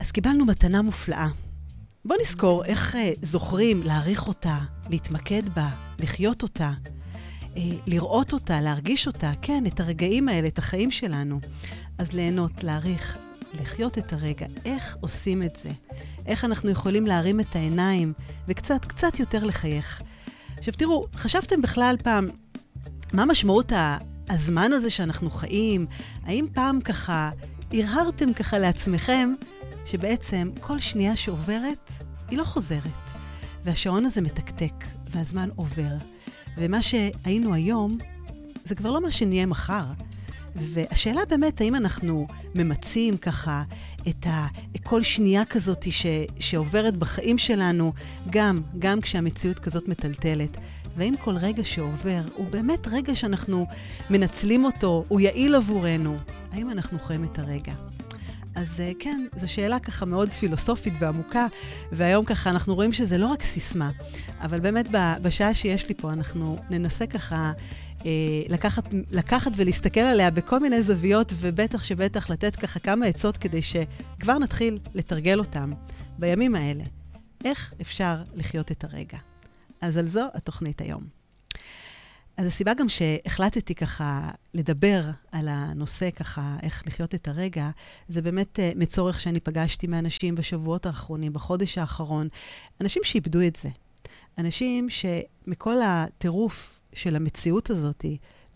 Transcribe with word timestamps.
אז 0.00 0.12
קיבלנו 0.12 0.44
מתנה 0.44 0.82
מופלאה. 0.82 1.28
בואו 2.04 2.20
נזכור 2.20 2.64
איך 2.64 2.96
אה, 2.96 3.10
זוכרים 3.22 3.82
להעריך 3.82 4.28
אותה, 4.28 4.58
להתמקד 4.90 5.48
בה, 5.48 5.70
לחיות 6.00 6.42
אותה, 6.42 6.70
אה, 7.56 7.62
לראות 7.86 8.32
אותה, 8.32 8.60
להרגיש 8.60 9.06
אותה, 9.06 9.32
כן, 9.42 9.64
את 9.66 9.80
הרגעים 9.80 10.28
האלה, 10.28 10.48
את 10.48 10.58
החיים 10.58 10.90
שלנו. 10.90 11.40
אז 11.98 12.12
ליהנות, 12.12 12.64
להעריך, 12.64 13.18
לחיות 13.60 13.98
את 13.98 14.12
הרגע. 14.12 14.46
איך 14.64 14.96
עושים 15.00 15.42
את 15.42 15.56
זה? 15.62 15.70
איך 16.26 16.44
אנחנו 16.44 16.70
יכולים 16.70 17.06
להרים 17.06 17.40
את 17.40 17.56
העיניים 17.56 18.12
וקצת, 18.48 18.84
קצת 18.84 19.20
יותר 19.20 19.44
לחייך? 19.44 20.02
עכשיו 20.58 20.74
תראו, 20.74 21.04
חשבתם 21.14 21.62
בכלל 21.62 21.96
פעם, 22.02 22.26
מה 23.12 23.24
משמעות 23.24 23.72
הזמן 24.28 24.72
הזה 24.72 24.90
שאנחנו 24.90 25.30
חיים? 25.30 25.86
האם 26.22 26.46
פעם 26.54 26.80
ככה 26.80 27.30
הרהרתם 27.72 28.32
ככה 28.32 28.58
לעצמכם 28.58 29.30
שבעצם 29.84 30.50
כל 30.60 30.78
שנייה 30.78 31.16
שעוברת, 31.16 31.92
היא 32.28 32.38
לא 32.38 32.44
חוזרת. 32.44 32.82
והשעון 33.64 34.04
הזה 34.04 34.20
מתקתק, 34.20 34.86
והזמן 35.10 35.48
עובר. 35.56 35.96
ומה 36.56 36.82
שהיינו 36.82 37.54
היום, 37.54 37.98
זה 38.64 38.74
כבר 38.74 38.90
לא 38.90 39.02
מה 39.02 39.10
שנהיה 39.10 39.46
מחר. 39.46 39.84
והשאלה 40.56 41.20
באמת, 41.28 41.60
האם 41.60 41.74
אנחנו 41.74 42.26
ממצים 42.54 43.16
ככה 43.16 43.62
את 44.08 44.26
ה... 44.26 44.46
כל 44.82 45.02
שנייה 45.02 45.44
כזאת 45.44 45.92
ש... 45.92 46.06
שעוברת 46.38 46.96
בחיים 46.96 47.38
שלנו, 47.38 47.92
גם, 48.30 48.56
גם 48.78 49.00
כשהמציאות 49.00 49.58
כזאת 49.58 49.88
מטלטלת. 49.88 50.56
והאם 50.96 51.14
כל 51.16 51.36
רגע 51.36 51.64
שעובר 51.64 52.20
הוא 52.34 52.46
באמת 52.50 52.88
רגע 52.90 53.14
שאנחנו 53.14 53.66
מנצלים 54.10 54.64
אותו, 54.64 55.04
הוא 55.08 55.20
יעיל 55.20 55.54
עבורנו? 55.54 56.16
האם 56.52 56.70
אנחנו 56.70 56.98
חיים 56.98 57.24
את 57.24 57.38
הרגע? 57.38 57.72
אז 58.62 58.80
אה, 58.80 58.92
כן, 58.98 59.26
זו 59.36 59.52
שאלה 59.52 59.78
ככה 59.78 60.06
מאוד 60.06 60.28
פילוסופית 60.28 60.94
ועמוקה, 61.00 61.46
והיום 61.92 62.24
ככה 62.24 62.50
אנחנו 62.50 62.74
רואים 62.74 62.92
שזה 62.92 63.18
לא 63.18 63.26
רק 63.26 63.42
סיסמה, 63.42 63.90
אבל 64.40 64.60
באמת 64.60 64.88
בשעה 65.22 65.54
שיש 65.54 65.88
לי 65.88 65.94
פה 65.94 66.12
אנחנו 66.12 66.58
ננסה 66.70 67.06
ככה 67.06 67.52
אה, 68.06 68.10
לקחת, 68.48 68.84
לקחת 69.10 69.52
ולהסתכל 69.56 70.00
עליה 70.00 70.30
בכל 70.30 70.60
מיני 70.60 70.82
זוויות, 70.82 71.32
ובטח 71.36 71.84
שבטח 71.84 72.30
לתת 72.30 72.56
ככה 72.56 72.80
כמה 72.80 73.06
עצות 73.06 73.36
כדי 73.36 73.60
שכבר 73.62 74.38
נתחיל 74.38 74.78
לתרגל 74.94 75.38
אותם 75.38 75.72
בימים 76.18 76.54
האלה. 76.54 76.84
איך 77.44 77.74
אפשר 77.80 78.22
לחיות 78.34 78.72
את 78.72 78.84
הרגע? 78.84 79.18
אז 79.80 79.96
על 79.96 80.08
זו 80.08 80.26
התוכנית 80.34 80.80
היום. 80.80 81.21
אז 82.36 82.46
הסיבה 82.46 82.74
גם 82.74 82.88
שהחלטתי 82.88 83.74
ככה 83.74 84.30
לדבר 84.54 85.02
על 85.32 85.48
הנושא 85.48 86.10
ככה, 86.10 86.56
איך 86.62 86.82
לחיות 86.86 87.14
את 87.14 87.28
הרגע, 87.28 87.70
זה 88.08 88.22
באמת 88.22 88.58
uh, 88.58 88.78
מצורך 88.78 89.20
שאני 89.20 89.40
פגשתי 89.40 89.86
מאנשים 89.86 90.34
בשבועות 90.34 90.86
האחרונים, 90.86 91.32
בחודש 91.32 91.78
האחרון, 91.78 92.28
אנשים 92.80 93.02
שאיבדו 93.04 93.40
את 93.46 93.56
זה. 93.56 93.68
אנשים 94.38 94.88
שמכל 94.90 95.76
הטירוף 95.84 96.80
של 96.92 97.16
המציאות 97.16 97.70
הזאת, 97.70 98.04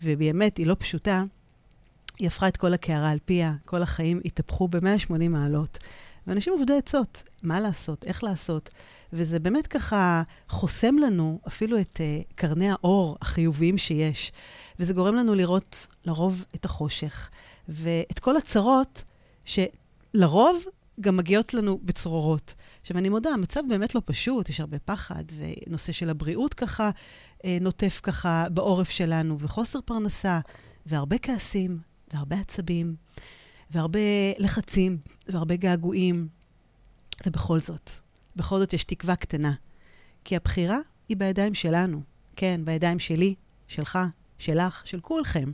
ובאמת 0.03 0.57
היא 0.57 0.67
לא 0.67 0.75
פשוטה, 0.79 1.23
היא 2.19 2.27
הפכה 2.27 2.47
את 2.47 2.57
כל 2.57 2.73
הקערה 2.73 3.11
על 3.11 3.19
פיה, 3.25 3.53
כל 3.65 3.81
החיים 3.81 4.21
התהפכו 4.25 4.67
ב-180 4.67 5.29
מעלות. 5.29 5.77
ואנשים 6.27 6.53
עובדו 6.53 6.77
עצות, 6.77 7.23
מה 7.43 7.59
לעשות, 7.59 8.05
איך 8.05 8.23
לעשות. 8.23 8.69
וזה 9.13 9.39
באמת 9.39 9.67
ככה 9.67 10.23
חוסם 10.49 10.97
לנו 10.97 11.39
אפילו 11.47 11.79
את 11.79 11.97
uh, 11.97 12.33
קרני 12.35 12.69
האור 12.69 13.17
החיוביים 13.21 13.77
שיש. 13.77 14.31
וזה 14.79 14.93
גורם 14.93 15.15
לנו 15.15 15.35
לראות 15.35 15.87
לרוב 16.05 16.45
את 16.55 16.65
החושך, 16.65 17.29
ואת 17.69 18.19
כל 18.19 18.37
הצרות 18.37 19.03
שלרוב 19.45 20.63
גם 21.01 21.17
מגיעות 21.17 21.53
לנו 21.53 21.79
בצרורות. 21.83 22.53
עכשיו, 22.81 22.97
אני 22.97 23.09
מודה, 23.09 23.29
המצב 23.29 23.61
באמת 23.69 23.95
לא 23.95 24.01
פשוט, 24.05 24.49
יש 24.49 24.59
הרבה 24.59 24.79
פחד, 24.79 25.23
ונושא 25.37 25.91
של 25.91 26.09
הבריאות 26.09 26.53
ככה 26.53 26.91
אה, 27.45 27.57
נוטף 27.61 27.99
ככה 28.03 28.45
בעורף 28.49 28.89
שלנו, 28.89 29.39
וחוסר 29.39 29.79
פרנסה, 29.85 30.39
והרבה 30.85 31.17
כעסים, 31.17 31.79
והרבה 32.13 32.35
עצבים, 32.35 32.95
והרבה 33.71 33.99
לחצים, 34.37 34.97
והרבה 35.27 35.55
געגועים. 35.55 36.27
ובכל 37.25 37.59
זאת, 37.59 37.91
בכל 38.35 38.59
זאת 38.59 38.73
יש 38.73 38.83
תקווה 38.83 39.15
קטנה. 39.15 39.53
כי 40.23 40.35
הבחירה 40.35 40.77
היא 41.09 41.17
בידיים 41.17 41.53
שלנו. 41.53 42.01
כן, 42.35 42.61
בידיים 42.63 42.99
שלי, 42.99 43.35
שלך, 43.67 43.99
שלך, 44.37 44.81
של 44.85 44.99
כולכם. 44.99 45.51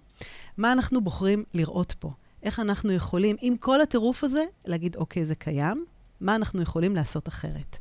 מה 0.57 0.71
אנחנו 0.71 1.01
בוחרים 1.03 1.43
לראות 1.53 1.93
פה? 1.99 2.09
איך 2.43 2.59
אנחנו 2.59 2.91
יכולים, 2.91 3.35
עם 3.41 3.57
כל 3.57 3.81
הטירוף 3.81 4.23
הזה, 4.23 4.43
להגיד, 4.65 4.95
אוקיי, 4.95 5.25
זה 5.25 5.35
קיים, 5.35 5.85
מה 6.21 6.35
אנחנו 6.35 6.61
יכולים 6.61 6.95
לעשות 6.95 7.27
אחרת? 7.27 7.77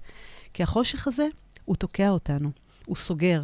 כי 0.53 0.63
החושך 0.63 1.09
הזה, 1.09 1.27
הוא 1.65 1.77
תוקע 1.77 2.09
אותנו, 2.09 2.51
הוא 2.87 2.97
סוגר. 2.97 3.43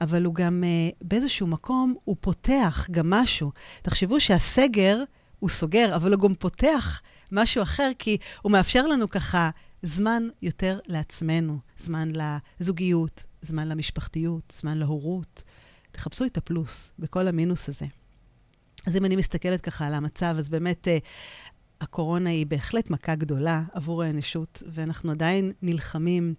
אבל 0.00 0.24
הוא 0.24 0.34
גם 0.34 0.64
uh, 0.64 0.96
באיזשהו 1.02 1.46
מקום, 1.46 1.94
הוא 2.04 2.16
פותח 2.20 2.88
גם 2.90 3.10
משהו. 3.10 3.52
תחשבו 3.82 4.20
שהסגר, 4.20 5.02
הוא 5.44 5.50
סוגר, 5.50 5.96
אבל 5.96 6.12
הוא 6.12 6.22
גם 6.22 6.34
פותח 6.34 7.00
משהו 7.32 7.62
אחר, 7.62 7.90
כי 7.98 8.18
הוא 8.42 8.52
מאפשר 8.52 8.86
לנו 8.86 9.10
ככה 9.10 9.50
זמן 9.82 10.22
יותר 10.42 10.78
לעצמנו, 10.86 11.58
זמן 11.78 12.08
לזוגיות, 12.60 13.24
זמן 13.42 13.68
למשפחתיות, 13.68 14.54
זמן 14.60 14.78
להורות. 14.78 15.42
תחפשו 15.92 16.24
את 16.24 16.36
הפלוס 16.36 16.92
בכל 16.98 17.28
המינוס 17.28 17.68
הזה. 17.68 17.86
אז 18.86 18.96
אם 18.96 19.04
אני 19.04 19.16
מסתכלת 19.16 19.60
ככה 19.60 19.86
על 19.86 19.94
המצב, 19.94 20.34
אז 20.38 20.48
באמת 20.48 20.88
uh, 20.88 21.04
הקורונה 21.80 22.30
היא 22.30 22.46
בהחלט 22.46 22.90
מכה 22.90 23.14
גדולה 23.14 23.62
עבור 23.72 24.02
האנושות, 24.02 24.62
ואנחנו 24.72 25.10
עדיין 25.10 25.52
נלחמים 25.62 26.34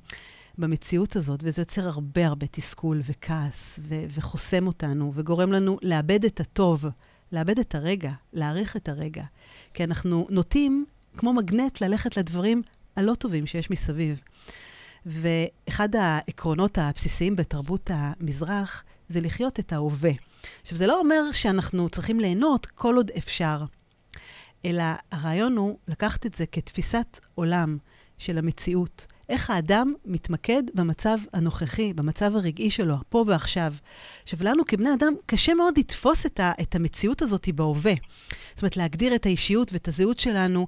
במציאות 0.58 1.16
הזאת, 1.16 1.40
וזה 1.44 1.62
יוצר 1.62 1.88
הרבה 1.88 2.28
הרבה 2.28 2.48
תסכול 2.48 3.02
וכעס, 3.04 3.80
ו- 3.84 4.06
וחוסם 4.10 4.68
אותנו, 4.68 5.12
וגורם 5.16 5.52
לנו 5.52 5.78
לאבד 5.82 6.26
את 6.26 6.40
הטוב, 6.40 6.86
לאבד 7.36 7.60
את 7.60 7.76
הרגע, 7.76 8.12
להעריך 8.34 8.76
את 8.76 8.90
הרגע. 8.90 9.24
כי 9.74 9.84
אנחנו 9.84 10.28
נוטים, 10.30 10.86
כמו 11.18 11.34
מגנט, 11.34 11.82
ללכת 11.82 12.18
לדברים 12.18 12.62
הלא 12.96 13.16
טובים 13.16 13.46
שיש 13.46 13.72
מסביב. 13.72 14.20
ואחד 15.06 15.96
העקרונות 15.96 16.78
הבסיסיים 16.78 17.36
בתרבות 17.36 17.90
המזרח 17.94 18.84
זה 19.10 19.22
לחיות 19.22 19.60
את 19.60 19.74
ההווה. 19.74 20.12
עכשיו, 20.62 20.78
זה 20.78 20.88
לא 20.88 21.00
אומר 21.00 21.32
שאנחנו 21.32 21.90
צריכים 21.90 22.20
ליהנות 22.20 22.66
כל 22.66 22.96
עוד 22.96 23.12
אפשר, 23.18 23.64
אלא 24.66 24.84
הרעיון 25.12 25.58
הוא 25.58 25.78
לקחת 25.88 26.26
את 26.26 26.34
זה 26.34 26.46
כתפיסת 26.46 27.20
עולם 27.36 27.78
של 28.18 28.38
המציאות. 28.38 29.06
איך 29.30 29.50
האדם 29.50 29.94
מתמקד 30.06 30.64
במצב 30.74 31.18
הנוכחי, 31.34 31.94
במצב 31.94 32.36
הרגעי 32.36 32.72
שלו, 32.72 32.96
פה 33.10 33.24
ועכשיו. 33.28 33.74
עכשיו, 34.24 34.40
לנו 34.42 34.66
כבני 34.66 34.94
אדם 34.94 35.14
קשה 35.26 35.54
מאוד 35.54 35.78
לתפוס 35.78 36.26
את, 36.26 36.40
ה, 36.40 36.52
את 36.62 36.76
המציאות 36.76 37.22
הזאת 37.22 37.50
בהווה. 37.56 37.94
זאת 38.54 38.62
אומרת, 38.62 38.78
להגדיר 38.78 39.16
את 39.16 39.26
האישיות 39.26 39.74
ואת 39.74 39.88
הזהות 39.88 40.20
שלנו. 40.20 40.68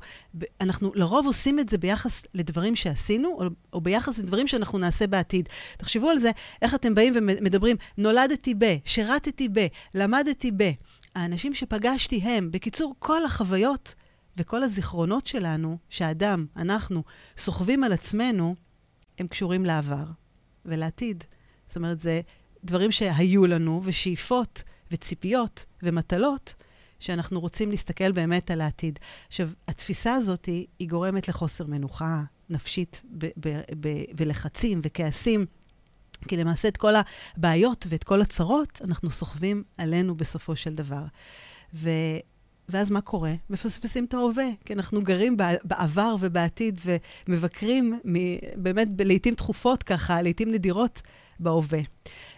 אנחנו 0.61 0.91
לרוב 0.95 1.25
עושים 1.25 1.59
את 1.59 1.69
זה 1.69 1.77
ביחס 1.77 2.23
לדברים 2.33 2.75
שעשינו, 2.75 3.29
או, 3.29 3.45
או 3.73 3.81
ביחס 3.81 4.19
לדברים 4.19 4.47
שאנחנו 4.47 4.77
נעשה 4.77 5.07
בעתיד. 5.07 5.49
תחשבו 5.77 6.09
על 6.09 6.19
זה, 6.19 6.31
איך 6.61 6.75
אתם 6.75 6.95
באים 6.95 7.13
ומדברים, 7.15 7.75
נולדתי 7.97 8.53
ב, 8.57 8.77
שירתתי 8.85 9.49
ב, 9.53 9.67
למדתי 9.95 10.51
ב. 10.57 10.71
האנשים 11.15 11.53
שפגשתי 11.53 12.15
הם, 12.15 12.51
בקיצור, 12.51 12.95
כל 12.99 13.25
החוויות 13.25 13.95
וכל 14.37 14.63
הזיכרונות 14.63 15.27
שלנו, 15.27 15.77
שהאדם, 15.89 16.45
אנחנו, 16.57 17.03
סוחבים 17.37 17.83
על 17.83 17.93
עצמנו, 17.93 18.55
הם 19.19 19.27
קשורים 19.27 19.65
לעבר 19.65 20.05
ולעתיד. 20.65 21.23
זאת 21.67 21.75
אומרת, 21.75 21.99
זה 21.99 22.21
דברים 22.63 22.91
שהיו 22.91 23.47
לנו, 23.47 23.81
ושאיפות, 23.83 24.63
וציפיות, 24.91 25.65
ומטלות, 25.83 26.55
שאנחנו 26.99 27.39
רוצים 27.39 27.71
להסתכל 27.71 28.11
באמת 28.11 28.51
על 28.51 28.61
העתיד. 28.61 28.99
עכשיו, 29.27 29.49
התפיסה 29.67 30.13
הזאת 30.13 30.45
היא 30.79 30.89
גורמת 30.89 31.27
לחוסר 31.27 31.65
מנוחה 31.65 32.23
נפשית 32.49 33.01
ב- 33.17 33.25
ב- 33.25 33.61
ב- 33.79 34.03
ולחצים 34.17 34.79
וכעסים. 34.83 35.45
כי 36.27 36.37
למעשה 36.37 36.67
את 36.67 36.77
כל 36.77 36.93
הבעיות 37.37 37.85
ואת 37.89 38.03
כל 38.03 38.21
הצרות 38.21 38.81
אנחנו 38.83 39.09
סוחבים 39.09 39.63
עלינו 39.77 40.15
בסופו 40.15 40.55
של 40.55 40.75
דבר. 40.75 41.03
ו- 41.73 42.17
ואז 42.69 42.91
מה 42.91 43.01
קורה? 43.01 43.33
מפספסים 43.49 44.05
את 44.05 44.13
ההווה, 44.13 44.47
כי 44.65 44.73
אנחנו 44.73 45.01
גרים 45.01 45.37
בעבר 45.63 46.15
ובעתיד 46.19 46.79
ומבקרים 47.27 47.99
מ- 48.05 48.61
באמת 48.63 48.87
לעיתים 48.99 49.35
תכופות 49.35 49.83
ככה, 49.83 50.21
לעיתים 50.21 50.51
נדירות 50.51 51.01
בהווה. 51.39 51.79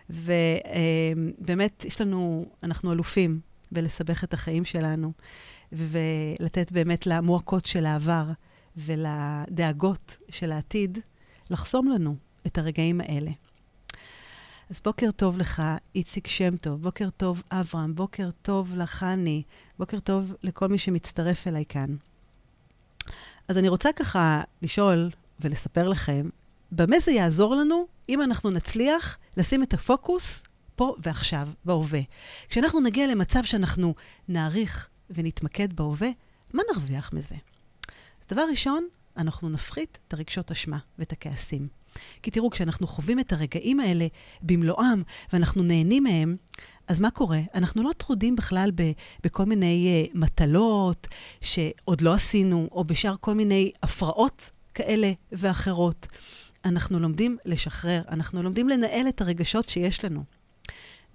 ובאמת, 0.09 1.85
יש 1.85 2.01
לנו, 2.01 2.45
אנחנו 2.63 2.91
אלופים 2.91 3.39
בלסבך 3.71 4.23
את 4.23 4.33
החיים 4.33 4.65
שלנו, 4.65 5.11
ולתת 5.71 6.71
באמת 6.71 7.07
למועקות 7.07 7.65
של 7.65 7.85
העבר 7.85 8.25
ולדאגות 8.77 10.17
של 10.29 10.51
העתיד, 10.51 10.97
לחסום 11.49 11.87
לנו 11.89 12.15
את 12.47 12.57
הרגעים 12.57 13.01
האלה. 13.01 13.31
אז 14.69 14.81
בוקר 14.83 15.11
טוב 15.11 15.37
לך, 15.37 15.61
איציק 15.95 16.27
שם 16.27 16.57
טוב, 16.57 16.81
בוקר 16.81 17.09
טוב, 17.09 17.43
אברהם, 17.51 17.95
בוקר 17.95 18.29
טוב 18.41 18.75
לחני, 18.75 19.43
בוקר 19.79 19.99
טוב 19.99 20.33
לכל 20.43 20.67
מי 20.67 20.77
שמצטרף 20.77 21.47
אליי 21.47 21.65
כאן. 21.69 21.95
אז 23.47 23.57
אני 23.57 23.69
רוצה 23.69 23.89
ככה 23.95 24.41
לשאול 24.61 25.09
ולספר 25.39 25.89
לכם, 25.89 26.29
במה 26.71 26.99
זה 26.99 27.11
יעזור 27.11 27.55
לנו 27.55 27.87
אם 28.09 28.21
אנחנו 28.21 28.49
נצליח 28.49 29.17
לשים 29.37 29.63
את 29.63 29.73
הפוקוס 29.73 30.43
פה 30.75 30.95
ועכשיו, 30.99 31.49
בהווה. 31.65 32.01
כשאנחנו 32.49 32.79
נגיע 32.79 33.07
למצב 33.07 33.43
שאנחנו 33.43 33.95
נעריך 34.27 34.89
ונתמקד 35.09 35.73
בהווה, 35.73 36.09
מה 36.53 36.63
נרוויח 36.73 37.13
מזה? 37.13 37.35
אז 38.21 38.27
דבר 38.27 38.45
ראשון, 38.49 38.87
אנחנו 39.17 39.49
נפחית 39.49 39.99
את 40.07 40.13
הרגשות 40.13 40.51
אשמה 40.51 40.77
ואת 40.99 41.11
הכעסים. 41.11 41.78
כי 42.21 42.31
תראו, 42.31 42.49
כשאנחנו 42.49 42.87
חווים 42.87 43.19
את 43.19 43.33
הרגעים 43.33 43.79
האלה 43.79 44.07
במלואם 44.41 45.03
ואנחנו 45.33 45.63
נהנים 45.63 46.03
מהם, 46.03 46.35
אז 46.87 46.99
מה 46.99 47.11
קורה? 47.11 47.39
אנחנו 47.55 47.83
לא 47.83 47.91
טרודים 47.97 48.35
בכלל 48.35 48.71
ב, 48.75 48.91
בכל 49.23 49.45
מיני 49.45 50.05
uh, 50.13 50.17
מטלות 50.17 51.07
שעוד 51.41 52.01
לא 52.01 52.13
עשינו, 52.13 52.67
או 52.71 52.83
בשאר 52.83 53.15
כל 53.19 53.33
מיני 53.33 53.71
הפרעות 53.83 54.49
כאלה 54.73 55.11
ואחרות. 55.31 56.07
אנחנו 56.65 56.99
לומדים 56.99 57.37
לשחרר, 57.45 58.01
אנחנו 58.09 58.43
לומדים 58.43 58.69
לנהל 58.69 59.07
את 59.07 59.21
הרגשות 59.21 59.69
שיש 59.69 60.05
לנו. 60.05 60.23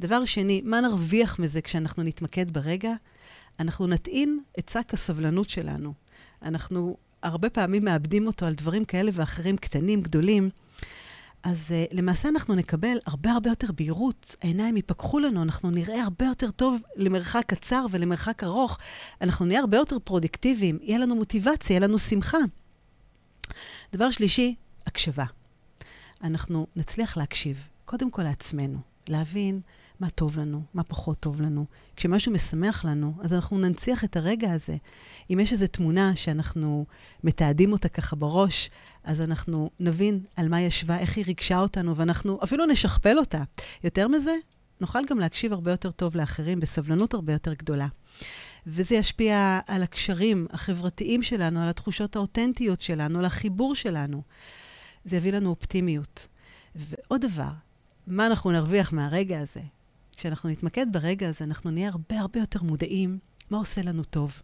דבר 0.01 0.25
שני, 0.25 0.63
מה 0.65 0.81
נרוויח 0.81 1.39
מזה 1.39 1.61
כשאנחנו 1.61 2.03
נתמקד 2.03 2.51
ברגע? 2.51 2.93
אנחנו 3.61 3.87
נטעין 3.87 4.41
את 4.59 4.69
שק 4.69 4.95
הסבלנות 4.95 5.51
שלנו. 5.51 5.93
אנחנו 6.43 6.97
הרבה 7.23 7.51
פעמים 7.51 7.85
מאבדים 7.85 8.27
אותו 8.27 8.47
על 8.47 8.55
דברים 8.55 8.85
כאלה 8.85 9.11
ואחרים, 9.15 9.57
קטנים, 9.57 10.01
גדולים. 10.01 10.51
אז 11.45 11.71
uh, 11.71 11.95
למעשה 11.97 12.29
אנחנו 12.29 12.55
נקבל 12.55 12.99
הרבה 13.07 13.33
הרבה 13.33 13.51
יותר 13.51 13.73
בהירות, 13.73 14.37
העיניים 14.43 14.77
ייפקחו 14.77 15.19
לנו, 15.19 15.43
אנחנו 15.43 15.71
נראה 15.71 16.03
הרבה 16.03 16.27
יותר 16.27 16.51
טוב 16.51 16.83
למרחק 16.97 17.43
קצר 17.47 17.87
ולמרחק 17.91 18.45
ארוך, 18.45 18.79
אנחנו 19.21 19.47
נהיה 19.47 19.61
הרבה 19.61 19.77
יותר 19.77 19.99
פרודקטיביים, 19.99 20.79
יהיה 20.83 20.99
לנו 20.99 21.15
מוטיבציה, 21.15 21.75
יהיה 21.75 21.81
לנו 21.81 21.99
שמחה. 21.99 22.39
דבר 23.93 24.11
שלישי, 24.11 24.55
הקשבה. 24.87 25.25
אנחנו 26.23 26.67
נצליח 26.77 27.17
להקשיב, 27.17 27.69
קודם 27.85 28.11
כל 28.11 28.23
לעצמנו, 28.23 28.79
להבין 29.09 29.61
מה 30.05 30.11
טוב 30.11 30.39
לנו, 30.39 30.63
מה 30.75 30.83
פחות 30.83 31.21
טוב 31.21 31.41
לנו. 31.41 31.65
כשמשהו 31.97 32.33
משמח 32.33 32.85
לנו, 32.85 33.15
אז 33.21 33.35
אנחנו 33.35 33.59
ננציח 33.59 34.05
את 34.05 34.17
הרגע 34.17 34.53
הזה. 34.53 34.77
אם 35.31 35.41
יש 35.41 35.53
איזו 35.53 35.67
תמונה 35.67 36.17
שאנחנו 36.17 36.87
מתעדים 37.25 37.73
אותה 37.73 37.89
ככה 37.89 38.17
בראש, 38.17 38.71
אז 39.05 39.21
אנחנו 39.23 39.71
נבין 39.81 40.21
על 40.37 40.49
מה 40.49 40.57
היא 40.57 40.67
ישבה, 40.67 40.99
איך 40.99 41.17
היא 41.17 41.25
ריגשה 41.27 41.59
אותנו, 41.59 41.97
ואנחנו 41.97 42.41
אפילו 42.45 42.67
נשכפל 42.67 43.19
אותה. 43.19 43.43
יותר 43.85 44.09
מזה, 44.09 44.35
נוכל 44.81 44.99
גם 45.11 45.19
להקשיב 45.19 45.53
הרבה 45.53 45.71
יותר 45.71 45.91
טוב 45.91 46.17
לאחרים, 46.17 46.61
בסבלנות 46.61 47.15
הרבה 47.15 47.33
יותר 47.33 47.55
גדולה. 47.55 47.89
וזה 48.67 48.95
ישפיע 48.95 49.61
על 49.67 49.83
הקשרים 49.83 50.47
החברתיים 50.51 51.23
שלנו, 51.23 51.61
על 51.61 51.69
התחושות 51.69 52.17
האותנטיות 52.17 52.81
שלנו, 52.81 53.19
על 53.19 53.25
החיבור 53.25 53.75
שלנו. 53.75 54.23
זה 55.05 55.17
יביא 55.17 55.33
לנו 55.33 55.51
אופטימיות. 55.51 56.29
ועוד 56.75 57.21
דבר, 57.21 57.51
מה 58.07 58.27
אנחנו 58.27 58.51
נרוויח 58.51 58.93
מהרגע 58.93 59.41
הזה? 59.41 59.61
כשאנחנו 60.17 60.49
נתמקד 60.49 60.87
ברגע 60.93 61.29
הזה, 61.29 61.45
אנחנו 61.45 61.71
נהיה 61.71 61.89
הרבה 61.89 62.21
הרבה 62.21 62.41
יותר 62.41 62.63
מודעים 62.63 63.19
מה 63.51 63.59
עושה 63.59 63.83
לנו 63.83 64.05
טוב, 64.05 64.43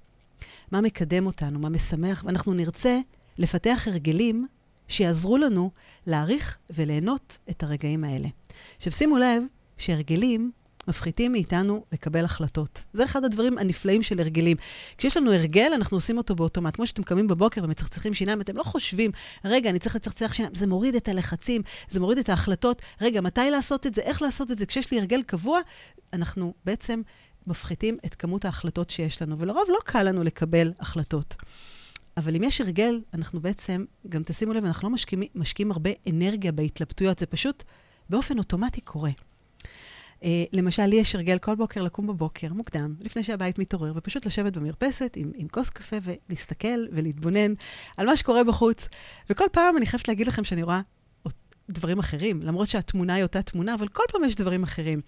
מה 0.73 0.81
מקדם 0.81 1.27
אותנו, 1.27 1.59
מה 1.59 1.69
משמח, 1.69 2.25
ואנחנו 2.27 2.55
נרצה 2.55 3.01
לפתח 3.39 3.85
הרגלים 3.87 4.47
שיעזרו 4.89 5.39
לנו 5.39 5.71
להעריך 6.07 6.59
וליהנות 6.71 7.39
את 7.51 7.63
הרגעים 7.63 8.05
האלה. 8.05 8.29
עכשיו, 8.77 8.93
שימו 8.93 9.19
לב 9.19 9.43
שהרגלים 9.77 10.51
מפחיתים 10.89 11.33
מאיתנו 11.33 11.85
לקבל 11.93 12.25
החלטות. 12.25 12.85
זה 12.93 13.05
אחד 13.05 13.25
הדברים 13.25 13.59
הנפלאים 13.59 14.03
של 14.03 14.21
הרגלים. 14.21 14.57
כשיש 14.99 15.17
לנו 15.17 15.33
הרגל, 15.33 15.71
אנחנו 15.75 15.97
עושים 15.97 16.19
אותו 16.19 16.35
באוטומט. 16.35 16.77
כמו 16.77 16.87
שאתם 16.87 17.03
קמים 17.03 17.29
בבוקר 17.29 17.65
ומצחצחים 17.65 18.15
שיניים, 18.15 18.41
אתם 18.41 18.57
לא 18.57 18.63
חושבים, 18.63 19.11
רגע, 19.45 19.71
אני 19.71 19.79
צריך 19.79 19.97
לצחצח 19.97 20.33
שיניים. 20.33 20.55
זה 20.55 20.67
מוריד 20.67 20.95
את 20.95 21.09
הלחצים, 21.09 21.63
זה 21.89 22.01
מוריד 22.01 22.19
את 22.19 22.29
ההחלטות. 22.29 22.83
רגע, 23.01 23.21
מתי 23.21 23.51
לעשות 23.51 23.87
את 23.87 23.95
זה, 23.95 24.01
איך 24.01 24.23
לעשות 24.23 24.51
את 24.51 24.59
זה. 24.59 24.67
כשיש 24.67 24.91
לי 24.91 24.99
הרגל 24.99 25.23
קבוע, 25.23 25.61
אנחנו 26.13 26.55
בעצם 26.65 27.03
מפחיתים 27.47 27.99
את 28.07 28.15
כמות 28.15 28.45
ההחלטות 28.45 28.91
שיש 28.91 29.23
לנו. 29.23 29.39
ולרוב 29.39 29.65
לא 29.69 29.79
קל 29.85 30.03
לנו 30.03 30.25
לקבל 30.25 30.73
החלטות. 30.81 31.37
אבל 32.17 32.37
אם 32.37 32.45
יש 32.45 32.61
הרגל, 32.61 33.01
אנחנו 33.15 33.41
בעצם, 33.41 33.85
גם 34.09 34.23
תשימו 34.23 34.53
לב, 34.53 34.65
אנחנו 34.65 34.89
לא 34.89 34.95
משקיעים, 34.95 35.23
משקיעים 35.35 35.71
הרבה 35.73 35.91
אנרגיה 36.11 36.53
בהתלבטויות, 36.53 37.19
זה 37.19 37.27
פשוט 37.27 37.65
באופן 38.11 38.39
אוטומטי 38.39 38.81
קורה. 38.81 39.11
Uh, 40.21 40.25
למשל, 40.53 40.87
לי 40.87 40.97
יש 40.97 41.15
הרגל 41.15 41.39
כל 41.39 41.55
בוקר 41.55 41.83
לקום 41.83 42.07
בבוקר, 42.07 42.53
מוקדם, 42.53 42.95
לפני 43.01 43.23
שהבית 43.23 43.59
מתעורר, 43.59 43.93
ופשוט 43.97 44.27
לשבת 44.27 44.53
במרפסת 44.57 45.13
עם, 45.17 45.33
עם 45.35 45.49
כוס 45.49 45.71
קפה 45.71 45.97
ולהסתכל 46.03 46.87
ולהתבונן 46.93 47.55
על 47.97 48.07
מה 48.07 48.17
שקורה 48.17 48.45
בחוץ. 48.45 48.89
וכל 49.31 49.45
פעם 49.53 49.77
אני 49.77 49.87
חייבת 49.87 50.09
להגיד 50.09 50.27
לכם 50.27 50.45
שאני 50.45 50.63
רואה 50.63 50.81
דברים 51.71 51.99
אחרים, 51.99 52.43
למרות 52.43 52.69
שהתמונה 52.69 53.15
היא 53.15 53.23
אותה 53.23 53.43
תמונה, 53.43 53.75
אבל 53.75 53.89
כל 53.89 54.03
פעם 54.13 54.25
יש 54.25 54.35
דברים 54.35 54.63
אחרים. 54.63 55.01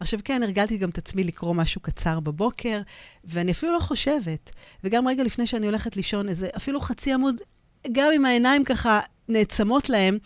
עכשיו, 0.00 0.20
כן, 0.24 0.42
הרגלתי 0.42 0.76
גם 0.76 0.90
את 0.90 0.98
עצמי 0.98 1.24
לקרוא 1.24 1.54
משהו 1.54 1.80
קצר 1.80 2.20
בבוקר, 2.20 2.80
ואני 3.24 3.52
אפילו 3.52 3.72
לא 3.72 3.80
חושבת. 3.80 4.50
וגם 4.84 5.08
רגע 5.08 5.22
לפני 5.22 5.46
שאני 5.46 5.66
הולכת 5.66 5.96
לישון, 5.96 6.28
איזה 6.28 6.48
אפילו 6.56 6.80
חצי 6.80 7.12
עמוד, 7.12 7.36
גם 7.92 8.08
אם 8.16 8.24
העיניים 8.24 8.64
ככה 8.64 9.00
נעצמות 9.28 9.88
להם, 9.88 10.18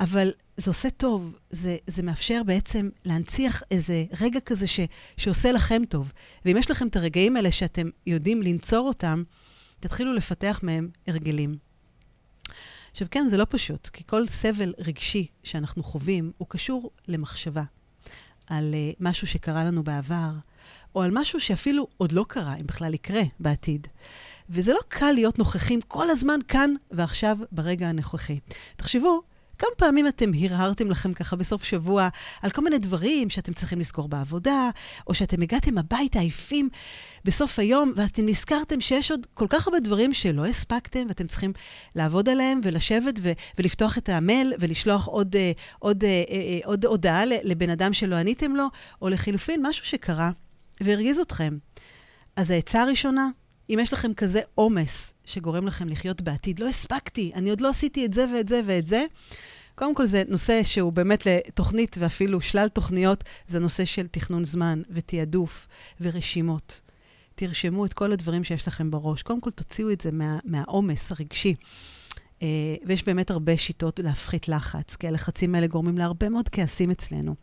אבל 0.00 0.32
זה 0.56 0.70
עושה 0.70 0.90
טוב, 0.90 1.36
זה, 1.50 1.76
זה 1.86 2.02
מאפשר 2.02 2.42
בעצם 2.46 2.88
להנציח 3.04 3.62
איזה 3.70 4.04
רגע 4.20 4.40
כזה 4.40 4.66
ש, 4.66 4.80
שעושה 5.16 5.52
לכם 5.52 5.82
טוב. 5.88 6.12
ואם 6.44 6.56
יש 6.56 6.70
לכם 6.70 6.88
את 6.88 6.96
הרגעים 6.96 7.36
האלה 7.36 7.52
שאתם 7.52 7.88
יודעים 8.06 8.42
לנצור 8.42 8.88
אותם, 8.88 9.22
תתחילו 9.80 10.12
לפתח 10.12 10.60
מהם 10.62 10.88
הרגלים. 11.06 11.56
עכשיו, 12.90 13.08
כן, 13.10 13.28
זה 13.28 13.36
לא 13.36 13.46
פשוט, 13.48 13.88
כי 13.88 14.04
כל 14.06 14.26
סבל 14.26 14.72
רגשי 14.78 15.26
שאנחנו 15.42 15.82
חווים 15.82 16.32
הוא 16.38 16.48
קשור 16.48 16.90
למחשבה 17.08 17.62
על 18.46 18.74
uh, 18.74 18.96
משהו 19.00 19.26
שקרה 19.26 19.64
לנו 19.64 19.82
בעבר, 19.82 20.30
או 20.94 21.02
על 21.02 21.10
משהו 21.12 21.40
שאפילו 21.40 21.86
עוד 21.96 22.12
לא 22.12 22.24
קרה, 22.28 22.54
אם 22.56 22.66
בכלל 22.66 22.94
יקרה 22.94 23.22
בעתיד. 23.40 23.86
וזה 24.50 24.72
לא 24.72 24.80
קל 24.88 25.12
להיות 25.12 25.38
נוכחים 25.38 25.80
כל 25.80 26.10
הזמן 26.10 26.38
כאן 26.48 26.74
ועכשיו 26.90 27.38
ברגע 27.52 27.88
הנוכחי. 27.88 28.38
תחשבו 28.76 29.22
כמה 29.62 29.70
פעמים 29.76 30.08
אתם 30.08 30.30
הרהרתם 30.34 30.90
לכם 30.90 31.14
ככה 31.14 31.36
בסוף 31.36 31.64
שבוע 31.64 32.08
על 32.42 32.50
כל 32.50 32.64
מיני 32.64 32.78
דברים 32.78 33.30
שאתם 33.30 33.52
צריכים 33.52 33.78
לזכור 33.78 34.08
בעבודה, 34.08 34.70
או 35.06 35.14
שאתם 35.14 35.42
הגעתם 35.42 35.78
הביתה 35.78 36.18
עייפים 36.18 36.68
בסוף 37.24 37.58
היום, 37.58 37.92
ואתם 37.96 38.26
נזכרתם 38.26 38.80
שיש 38.80 39.10
עוד 39.10 39.26
כל 39.34 39.46
כך 39.50 39.66
הרבה 39.66 39.80
דברים 39.80 40.12
שלא 40.12 40.46
הספקתם, 40.46 41.04
ואתם 41.08 41.26
צריכים 41.26 41.52
לעבוד 41.94 42.28
עליהם 42.28 42.60
ולשבת 42.64 43.14
ו- 43.22 43.32
ולפתוח 43.58 43.98
את 43.98 44.08
המייל 44.08 44.54
ולשלוח 44.60 45.06
עוד, 45.06 45.36
אה, 45.36 45.52
עוד, 45.78 46.04
אה, 46.04 46.22
אה, 46.30 46.58
עוד 46.64 46.84
הודעה 46.84 47.24
לבן 47.26 47.70
אדם 47.70 47.92
שלא 47.92 48.16
עניתם 48.16 48.56
לו, 48.56 48.66
או 49.02 49.08
לחילופין, 49.08 49.66
משהו 49.66 49.86
שקרה 49.86 50.30
והרגיז 50.80 51.18
אתכם. 51.18 51.58
אז 52.36 52.50
העצה 52.50 52.82
הראשונה, 52.82 53.28
אם 53.74 53.78
יש 53.78 53.92
לכם 53.92 54.14
כזה 54.14 54.40
עומס 54.54 55.14
שגורם 55.24 55.66
לכם 55.66 55.88
לחיות 55.88 56.20
בעתיד, 56.20 56.58
לא 56.58 56.68
הספקתי, 56.68 57.32
אני 57.34 57.50
עוד 57.50 57.60
לא 57.60 57.68
עשיתי 57.68 58.04
את 58.04 58.14
זה 58.14 58.26
ואת 58.34 58.48
זה 58.48 58.60
ואת 58.66 58.86
זה, 58.86 59.04
קודם 59.74 59.94
כל 59.94 60.06
זה 60.06 60.22
נושא 60.28 60.62
שהוא 60.62 60.92
באמת 60.92 61.26
לתוכנית 61.26 61.96
ואפילו 61.98 62.40
שלל 62.40 62.68
תוכניות, 62.68 63.24
זה 63.48 63.58
נושא 63.58 63.84
של 63.84 64.06
תכנון 64.06 64.44
זמן 64.44 64.82
ותעדוף 64.90 65.68
ורשימות. 66.00 66.80
תרשמו 67.34 67.86
את 67.86 67.92
כל 67.92 68.12
הדברים 68.12 68.44
שיש 68.44 68.68
לכם 68.68 68.90
בראש. 68.90 69.22
קודם 69.22 69.40
כל 69.40 69.50
תוציאו 69.50 69.90
את 69.90 70.00
זה 70.00 70.10
מה, 70.12 70.38
מהעומס 70.44 71.12
הרגשי. 71.12 71.54
Uh, 72.38 72.44
ויש 72.86 73.04
באמת 73.04 73.30
הרבה 73.30 73.56
שיטות 73.56 73.98
להפחית 73.98 74.48
לחץ, 74.48 74.96
כי 74.96 75.08
הלחצים 75.08 75.54
האלה 75.54 75.66
גורמים 75.66 75.98
להרבה 75.98 76.28
מאוד 76.28 76.48
כעסים 76.48 76.90
אצלנו. 76.90 77.34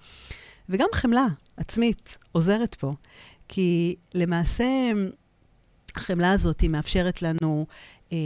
וגם 0.70 0.88
חמלה 0.94 1.28
עצמית 1.58 2.18
עוזרת 2.32 2.76
פה, 2.76 2.92
כי 3.48 3.96
למעשה 4.14 4.66
החמלה 5.98 6.32
הזאת 6.32 6.62
היא 6.62 6.70
מאפשרת 6.70 7.22
לנו 7.22 7.66
אה, 8.12 8.18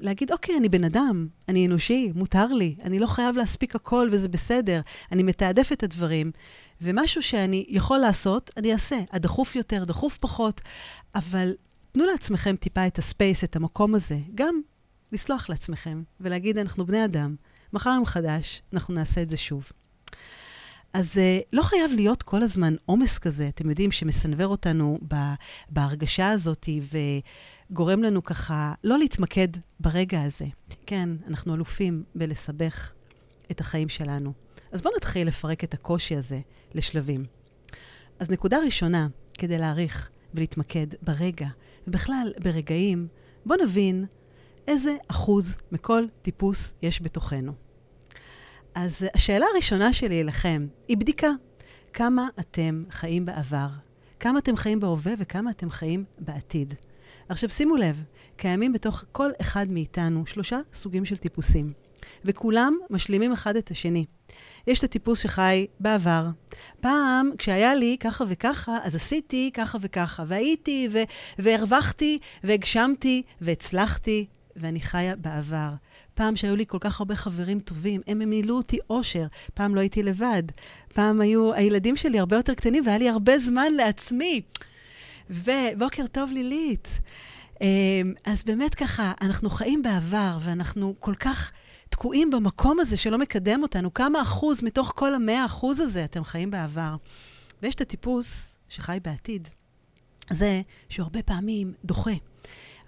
להגיד, 0.00 0.32
אוקיי, 0.32 0.56
אני 0.56 0.68
בן 0.68 0.84
אדם, 0.84 1.26
אני 1.48 1.66
אנושי, 1.66 2.08
מותר 2.14 2.46
לי, 2.46 2.74
אני 2.82 2.98
לא 2.98 3.06
חייב 3.06 3.36
להספיק 3.36 3.74
הכל 3.74 4.08
וזה 4.12 4.28
בסדר, 4.28 4.80
אני 5.12 5.22
מתעדף 5.22 5.72
את 5.72 5.82
הדברים, 5.82 6.30
ומשהו 6.80 7.22
שאני 7.22 7.64
יכול 7.68 7.98
לעשות, 7.98 8.50
אני 8.56 8.72
אעשה. 8.72 8.96
הדחוף 9.12 9.56
יותר, 9.56 9.84
דחוף 9.84 10.18
פחות, 10.18 10.60
אבל 11.14 11.54
תנו 11.92 12.06
לעצמכם 12.06 12.56
טיפה 12.56 12.86
את 12.86 12.98
הספייס, 12.98 13.44
את 13.44 13.56
המקום 13.56 13.94
הזה, 13.94 14.18
גם 14.34 14.60
לסלוח 15.12 15.48
לעצמכם 15.48 16.02
ולהגיד, 16.20 16.58
אנחנו 16.58 16.86
בני 16.86 17.04
אדם, 17.04 17.36
מחר 17.72 17.90
יום 17.90 18.06
חדש, 18.06 18.62
אנחנו 18.72 18.94
נעשה 18.94 19.22
את 19.22 19.30
זה 19.30 19.36
שוב. 19.36 19.72
אז 20.92 21.16
uh, 21.16 21.46
לא 21.52 21.62
חייב 21.62 21.90
להיות 21.94 22.22
כל 22.22 22.42
הזמן 22.42 22.74
עומס 22.86 23.18
כזה, 23.18 23.48
אתם 23.48 23.70
יודעים, 23.70 23.92
שמסנוור 23.92 24.46
אותנו 24.46 24.98
בהרגשה 25.70 26.30
הזאת 26.30 26.68
וגורם 27.70 28.02
לנו 28.02 28.24
ככה 28.24 28.74
לא 28.84 28.98
להתמקד 28.98 29.48
ברגע 29.80 30.22
הזה. 30.22 30.46
כן, 30.86 31.08
אנחנו 31.28 31.54
אלופים 31.54 32.04
בלסבך 32.14 32.92
את 33.50 33.60
החיים 33.60 33.88
שלנו. 33.88 34.32
אז 34.72 34.82
בואו 34.82 34.94
נתחיל 34.96 35.28
לפרק 35.28 35.64
את 35.64 35.74
הקושי 35.74 36.16
הזה 36.16 36.40
לשלבים. 36.74 37.24
אז 38.18 38.30
נקודה 38.30 38.58
ראשונה, 38.64 39.08
כדי 39.38 39.58
להעריך 39.58 40.10
ולהתמקד 40.34 40.86
ברגע, 41.02 41.48
ובכלל 41.86 42.32
ברגעים, 42.42 43.08
בואו 43.46 43.64
נבין 43.64 44.06
איזה 44.68 44.96
אחוז 45.08 45.54
מכל 45.72 46.04
טיפוס 46.22 46.74
יש 46.82 47.02
בתוכנו. 47.02 47.52
אז 48.74 49.06
השאלה 49.14 49.46
הראשונה 49.52 49.92
שלי 49.92 50.20
אליכם 50.20 50.66
היא 50.88 50.96
בדיקה. 50.96 51.30
כמה 51.92 52.28
אתם 52.40 52.84
חיים 52.90 53.24
בעבר, 53.26 53.68
כמה 54.20 54.38
אתם 54.38 54.56
חיים 54.56 54.80
בהווה 54.80 55.12
וכמה 55.18 55.50
אתם 55.50 55.70
חיים 55.70 56.04
בעתיד. 56.18 56.74
עכשיו 57.28 57.48
שימו 57.50 57.76
לב, 57.76 58.02
קיימים 58.36 58.72
בתוך 58.72 59.04
כל 59.12 59.30
אחד 59.40 59.66
מאיתנו 59.70 60.26
שלושה 60.26 60.58
סוגים 60.74 61.04
של 61.04 61.16
טיפוסים, 61.16 61.72
וכולם 62.24 62.78
משלימים 62.90 63.32
אחד 63.32 63.56
את 63.56 63.70
השני. 63.70 64.04
יש 64.66 64.78
את 64.78 64.84
הטיפוס 64.84 65.20
שחי 65.20 65.66
בעבר. 65.80 66.26
פעם, 66.80 67.30
כשהיה 67.38 67.74
לי 67.74 67.96
ככה 68.00 68.24
וככה, 68.28 68.78
אז 68.82 68.94
עשיתי 68.94 69.50
ככה 69.54 69.78
וככה, 69.80 70.24
והייתי, 70.28 70.88
ו- 70.92 71.02
והרווחתי, 71.38 72.18
והגשמתי, 72.44 73.22
והצלחתי, 73.40 74.26
ואני 74.56 74.80
חיה 74.80 75.16
בעבר. 75.16 75.70
פעם 76.14 76.36
שהיו 76.36 76.56
לי 76.56 76.64
כל 76.66 76.78
כך 76.80 77.00
הרבה 77.00 77.16
חברים 77.16 77.60
טובים, 77.60 78.00
הם 78.06 78.18
מילאו 78.18 78.56
אותי 78.56 78.78
אושר. 78.90 79.26
פעם 79.54 79.74
לא 79.74 79.80
הייתי 79.80 80.02
לבד. 80.02 80.42
פעם 80.94 81.20
היו 81.20 81.54
הילדים 81.54 81.96
שלי 81.96 82.18
הרבה 82.18 82.36
יותר 82.36 82.54
קטנים, 82.54 82.86
והיה 82.86 82.98
לי 82.98 83.08
הרבה 83.08 83.38
זמן 83.38 83.72
לעצמי. 83.72 84.42
ובוקר 85.30 86.06
טוב, 86.12 86.30
לילית. 86.30 87.00
אמ, 87.60 88.12
אז 88.24 88.42
באמת 88.42 88.74
ככה, 88.74 89.12
אנחנו 89.20 89.50
חיים 89.50 89.82
בעבר, 89.82 90.38
ואנחנו 90.42 90.94
כל 90.98 91.14
כך 91.14 91.52
תקועים 91.88 92.30
במקום 92.30 92.80
הזה 92.80 92.96
שלא 92.96 93.18
מקדם 93.18 93.62
אותנו. 93.62 93.94
כמה 93.94 94.22
אחוז 94.22 94.62
מתוך 94.62 94.92
כל 94.96 95.14
המאה 95.14 95.46
אחוז 95.46 95.80
הזה 95.80 96.04
אתם 96.04 96.24
חיים 96.24 96.50
בעבר? 96.50 96.96
ויש 97.62 97.74
את 97.74 97.80
הטיפוס 97.80 98.56
שחי 98.68 98.98
בעתיד. 99.02 99.48
זה 100.30 100.62
שהוא 100.88 101.04
הרבה 101.04 101.22
פעמים 101.22 101.72
דוחה. 101.84 102.12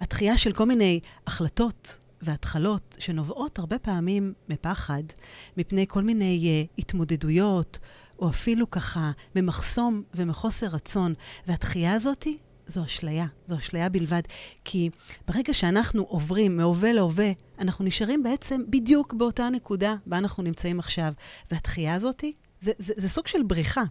התחייה 0.01 0.37
של 0.37 0.53
כל 0.53 0.65
מיני 0.65 0.99
החלטות 1.27 1.97
והתחלות 2.25 2.95
שנובעות 2.99 3.59
הרבה 3.59 3.79
פעמים 3.79 4.33
מפחד, 4.49 5.03
מפני 5.57 5.85
כל 5.87 6.03
מיני 6.03 6.65
uh, 6.67 6.73
התמודדויות, 6.79 7.79
או 8.19 8.29
אפילו 8.29 8.71
ככה 8.71 9.11
ממחסום 9.35 10.03
ומחוסר 10.13 10.67
רצון. 10.67 11.13
והתחייה 11.47 11.93
הזאתי 11.93 12.37
זו 12.67 12.83
אשליה, 12.85 13.25
זו 13.47 13.57
אשליה 13.57 13.89
בלבד. 13.89 14.21
כי 14.63 14.89
ברגע 15.27 15.53
שאנחנו 15.53 16.03
עוברים 16.03 16.57
מהווה 16.57 16.91
להווה, 16.93 17.31
אנחנו 17.59 17.85
נשארים 17.85 18.23
בעצם 18.23 18.61
בדיוק 18.69 19.13
באותה 19.13 19.49
נקודה 19.49 19.95
בה 20.05 20.17
אנחנו 20.17 20.43
נמצאים 20.43 20.79
עכשיו. 20.79 21.13
והתחייה 21.51 21.93
הזאתי, 21.93 22.33
זה, 22.61 22.71
זה, 22.77 22.93
זה 22.97 23.09
סוג 23.09 23.27
של 23.27 23.43
בריחה. 23.43 23.83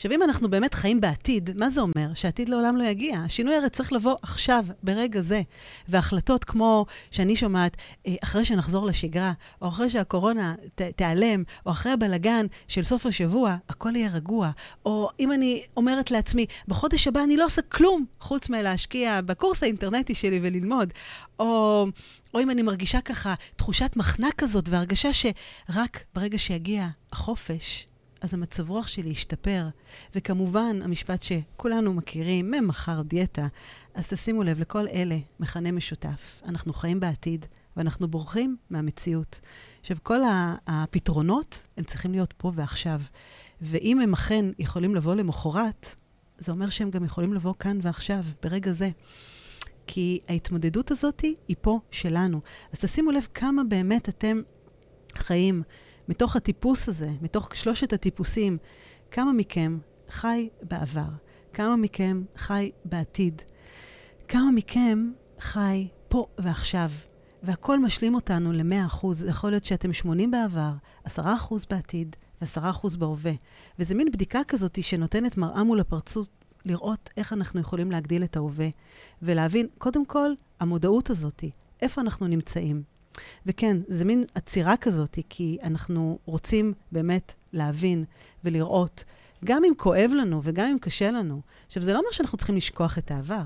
עכשיו, 0.00 0.12
אם 0.12 0.22
אנחנו 0.22 0.50
באמת 0.50 0.74
חיים 0.74 1.00
בעתיד, 1.00 1.50
מה 1.56 1.70
זה 1.70 1.80
אומר? 1.80 2.14
שעתיד 2.14 2.48
לעולם 2.48 2.76
לא 2.76 2.84
יגיע. 2.84 3.18
השינוי 3.18 3.54
הרי 3.54 3.70
צריך 3.70 3.92
לבוא 3.92 4.16
עכשיו, 4.22 4.64
ברגע 4.82 5.20
זה. 5.20 5.42
והחלטות 5.88 6.44
כמו 6.44 6.86
שאני 7.10 7.36
שומעת, 7.36 7.76
אה, 8.06 8.14
אחרי 8.24 8.44
שנחזור 8.44 8.86
לשגרה, 8.86 9.32
או 9.62 9.68
אחרי 9.68 9.90
שהקורונה 9.90 10.54
ת, 10.74 10.82
תיעלם, 10.82 11.42
או 11.66 11.70
אחרי 11.70 11.92
הבלגן 11.92 12.46
של 12.68 12.82
סוף 12.82 13.06
השבוע, 13.06 13.56
הכל 13.68 13.96
יהיה 13.96 14.10
רגוע. 14.10 14.50
או 14.86 15.08
אם 15.20 15.32
אני 15.32 15.62
אומרת 15.76 16.10
לעצמי, 16.10 16.46
בחודש 16.68 17.08
הבא 17.08 17.22
אני 17.24 17.36
לא 17.36 17.44
עושה 17.44 17.62
כלום 17.62 18.04
חוץ 18.20 18.48
מלהשקיע 18.48 19.20
בקורס 19.20 19.62
האינטרנטי 19.62 20.14
שלי 20.14 20.40
וללמוד. 20.42 20.92
או, 21.38 21.86
או 22.34 22.40
אם 22.40 22.50
אני 22.50 22.62
מרגישה 22.62 23.00
ככה 23.00 23.34
תחושת 23.56 23.96
מחנק 23.96 24.34
כזאת, 24.34 24.68
והרגשה 24.68 25.10
שרק 25.12 26.04
ברגע 26.14 26.38
שיגיע 26.38 26.88
החופש, 27.12 27.86
אז 28.20 28.34
המצב 28.34 28.70
רוח 28.70 28.86
שלי 28.86 29.10
ישתפר. 29.10 29.66
וכמובן, 30.14 30.78
המשפט 30.82 31.22
שכולנו 31.22 31.94
מכירים, 31.94 32.50
ממחר 32.50 33.02
דיאטה, 33.02 33.46
אז 33.94 34.08
תשימו 34.08 34.42
לב, 34.42 34.60
לכל 34.60 34.88
אלה 34.88 35.18
מכנה 35.40 35.72
משותף. 35.72 36.42
אנחנו 36.46 36.72
חיים 36.72 37.00
בעתיד, 37.00 37.46
ואנחנו 37.76 38.08
בורחים 38.08 38.56
מהמציאות. 38.70 39.40
עכשיו, 39.80 39.96
כל 40.02 40.18
הפתרונות, 40.66 41.68
הם 41.76 41.84
צריכים 41.84 42.12
להיות 42.12 42.34
פה 42.36 42.52
ועכשיו. 42.54 43.00
ואם 43.60 44.00
הם 44.00 44.12
אכן 44.12 44.44
יכולים 44.58 44.94
לבוא 44.94 45.14
למחרת, 45.14 45.94
זה 46.38 46.52
אומר 46.52 46.70
שהם 46.70 46.90
גם 46.90 47.04
יכולים 47.04 47.34
לבוא 47.34 47.54
כאן 47.58 47.78
ועכשיו, 47.82 48.24
ברגע 48.42 48.72
זה. 48.72 48.90
כי 49.86 50.18
ההתמודדות 50.28 50.90
הזאת 50.90 51.20
היא 51.20 51.56
פה 51.60 51.80
שלנו. 51.90 52.40
אז 52.72 52.78
תשימו 52.78 53.10
לב 53.10 53.26
כמה 53.34 53.64
באמת 53.64 54.08
אתם 54.08 54.40
חיים 55.14 55.62
מתוך 56.10 56.36
הטיפוס 56.36 56.88
הזה, 56.88 57.10
מתוך 57.22 57.56
שלושת 57.56 57.92
הטיפוסים, 57.92 58.56
כמה 59.10 59.32
מכם 59.32 59.78
חי 60.08 60.48
בעבר? 60.62 61.08
כמה 61.52 61.76
מכם 61.76 62.22
חי 62.36 62.70
בעתיד? 62.84 63.42
כמה 64.28 64.50
מכם 64.50 65.12
חי 65.40 65.88
פה 66.08 66.26
ועכשיו? 66.38 66.90
והכל 67.42 67.78
משלים 67.78 68.14
אותנו 68.14 68.52
ל-100%. 68.52 69.06
זה 69.12 69.28
יכול 69.28 69.50
להיות 69.50 69.64
שאתם 69.64 69.92
80 69.92 70.30
בעבר, 70.30 70.72
10% 71.06 71.10
בעתיד 71.70 72.16
ו-10% 72.42 72.96
בהווה. 72.98 73.32
וזה 73.78 73.94
מין 73.94 74.10
בדיקה 74.12 74.40
כזאת 74.48 74.82
שנותנת 74.82 75.36
מראה 75.36 75.64
מול 75.64 75.80
הפרצות, 75.80 76.28
לראות 76.64 77.10
איך 77.16 77.32
אנחנו 77.32 77.60
יכולים 77.60 77.90
להגדיל 77.90 78.24
את 78.24 78.36
ההווה, 78.36 78.68
ולהבין, 79.22 79.66
קודם 79.78 80.06
כל, 80.06 80.30
המודעות 80.60 81.10
הזאת, 81.10 81.44
איפה 81.82 82.00
אנחנו 82.00 82.26
נמצאים. 82.26 82.82
וכן, 83.46 83.76
זה 83.88 84.04
מין 84.04 84.24
עצירה 84.34 84.76
כזאת, 84.76 85.18
כי 85.28 85.58
אנחנו 85.62 86.18
רוצים 86.24 86.72
באמת 86.92 87.34
להבין 87.52 88.04
ולראות, 88.44 89.04
גם 89.44 89.64
אם 89.64 89.72
כואב 89.76 90.10
לנו 90.14 90.40
וגם 90.44 90.66
אם 90.66 90.78
קשה 90.78 91.10
לנו. 91.10 91.40
עכשיו, 91.66 91.82
זה 91.82 91.92
לא 91.92 91.98
אומר 91.98 92.10
שאנחנו 92.12 92.38
צריכים 92.38 92.56
לשכוח 92.56 92.98
את 92.98 93.10
העבר, 93.10 93.42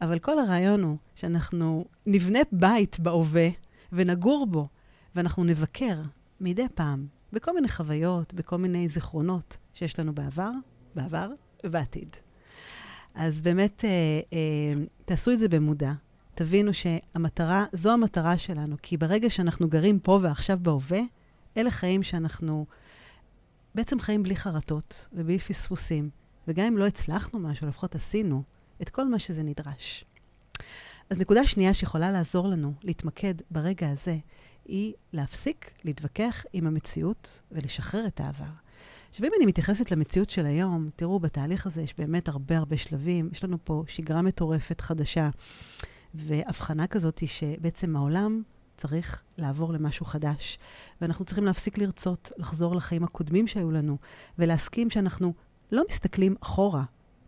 אבל 0.00 0.18
כל 0.18 0.38
הרעיון 0.38 0.82
הוא 0.82 0.96
שאנחנו 1.14 1.84
נבנה 2.06 2.38
בית 2.52 3.00
בהווה 3.00 3.48
ונגור 3.92 4.46
בו, 4.46 4.68
ואנחנו 5.14 5.44
נבקר 5.44 6.02
מדי 6.40 6.66
פעם 6.74 7.06
בכל 7.32 7.54
מיני 7.54 7.68
חוויות, 7.68 8.34
בכל 8.34 8.56
מיני 8.56 8.88
זיכרונות 8.88 9.56
שיש 9.74 9.98
לנו 9.98 10.14
בעבר, 10.14 10.50
בעבר 10.94 11.30
ובעתיד. 11.64 12.16
אז 13.14 13.40
באמת, 13.40 13.84
אה, 13.84 13.90
אה, 14.32 14.84
תעשו 15.04 15.32
את 15.32 15.38
זה 15.38 15.48
במודע. 15.48 15.92
תבינו 16.36 16.74
שהמטרה, 16.74 17.64
זו 17.72 17.92
המטרה 17.92 18.38
שלנו, 18.38 18.76
כי 18.82 18.96
ברגע 18.96 19.30
שאנחנו 19.30 19.68
גרים 19.68 19.98
פה 19.98 20.18
ועכשיו 20.22 20.58
בהווה, 20.62 21.00
אלה 21.56 21.70
חיים 21.70 22.02
שאנחנו 22.02 22.66
בעצם 23.74 24.00
חיים 24.00 24.22
בלי 24.22 24.36
חרטות 24.36 25.08
ובלי 25.12 25.38
פספוסים, 25.38 26.10
וגם 26.48 26.66
אם 26.66 26.78
לא 26.78 26.86
הצלחנו 26.86 27.38
משהו, 27.38 27.66
לפחות 27.66 27.94
עשינו 27.94 28.42
את 28.82 28.88
כל 28.88 29.08
מה 29.08 29.18
שזה 29.18 29.42
נדרש. 29.42 30.04
אז 31.10 31.18
נקודה 31.18 31.46
שנייה 31.46 31.74
שיכולה 31.74 32.10
לעזור 32.10 32.48
לנו 32.48 32.72
להתמקד 32.82 33.34
ברגע 33.50 33.90
הזה, 33.90 34.16
היא 34.64 34.92
להפסיק 35.12 35.70
להתווכח 35.84 36.44
עם 36.52 36.66
המציאות 36.66 37.40
ולשחרר 37.52 38.06
את 38.06 38.20
העבר. 38.20 38.50
עכשיו, 39.10 39.26
אם 39.26 39.32
אני 39.36 39.46
מתייחסת 39.46 39.90
למציאות 39.90 40.30
של 40.30 40.46
היום, 40.46 40.90
תראו, 40.96 41.20
בתהליך 41.20 41.66
הזה 41.66 41.82
יש 41.82 41.94
באמת 41.98 42.28
הרבה 42.28 42.58
הרבה 42.58 42.76
שלבים. 42.76 43.28
יש 43.32 43.44
לנו 43.44 43.58
פה 43.64 43.84
שגרה 43.86 44.22
מטורפת 44.22 44.80
חדשה. 44.80 45.30
והבחנה 46.16 46.86
כזאת 46.86 47.18
היא 47.18 47.28
שבעצם 47.28 47.96
העולם 47.96 48.42
צריך 48.76 49.22
לעבור 49.38 49.72
למשהו 49.72 50.06
חדש, 50.06 50.58
ואנחנו 51.00 51.24
צריכים 51.24 51.44
להפסיק 51.44 51.78
לרצות 51.78 52.32
לחזור 52.36 52.76
לחיים 52.76 53.04
הקודמים 53.04 53.46
שהיו 53.46 53.70
לנו, 53.70 53.96
ולהסכים 54.38 54.90
שאנחנו 54.90 55.32
לא 55.72 55.82
מסתכלים 55.88 56.34
אחורה, 56.40 56.84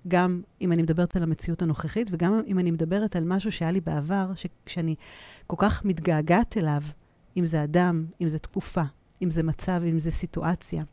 גם 0.09 0.42
אם 0.61 0.73
אני 0.73 0.83
מדברת 0.83 1.16
על 1.16 1.23
המציאות 1.23 1.62
הנוכחית, 1.62 2.09
וגם 2.11 2.40
אם 2.47 2.59
אני 2.59 2.71
מדברת 2.71 3.16
על 3.16 3.25
משהו 3.25 3.52
שהיה 3.52 3.71
לי 3.71 3.80
בעבר, 3.80 4.33
שאני 4.66 4.95
כל 5.47 5.57
כך 5.59 5.85
מתגעגעת 5.85 6.57
אליו, 6.57 6.83
אם 7.37 7.47
זה 7.47 7.64
אדם, 7.64 8.07
אם 8.21 8.28
זה 8.28 8.38
תקופה, 8.38 8.83
אם 9.23 9.30
זה 9.30 9.42
מצב, 9.42 9.83
אם 9.85 10.00
זה 10.00 10.11
סיטואציה. 10.11 10.85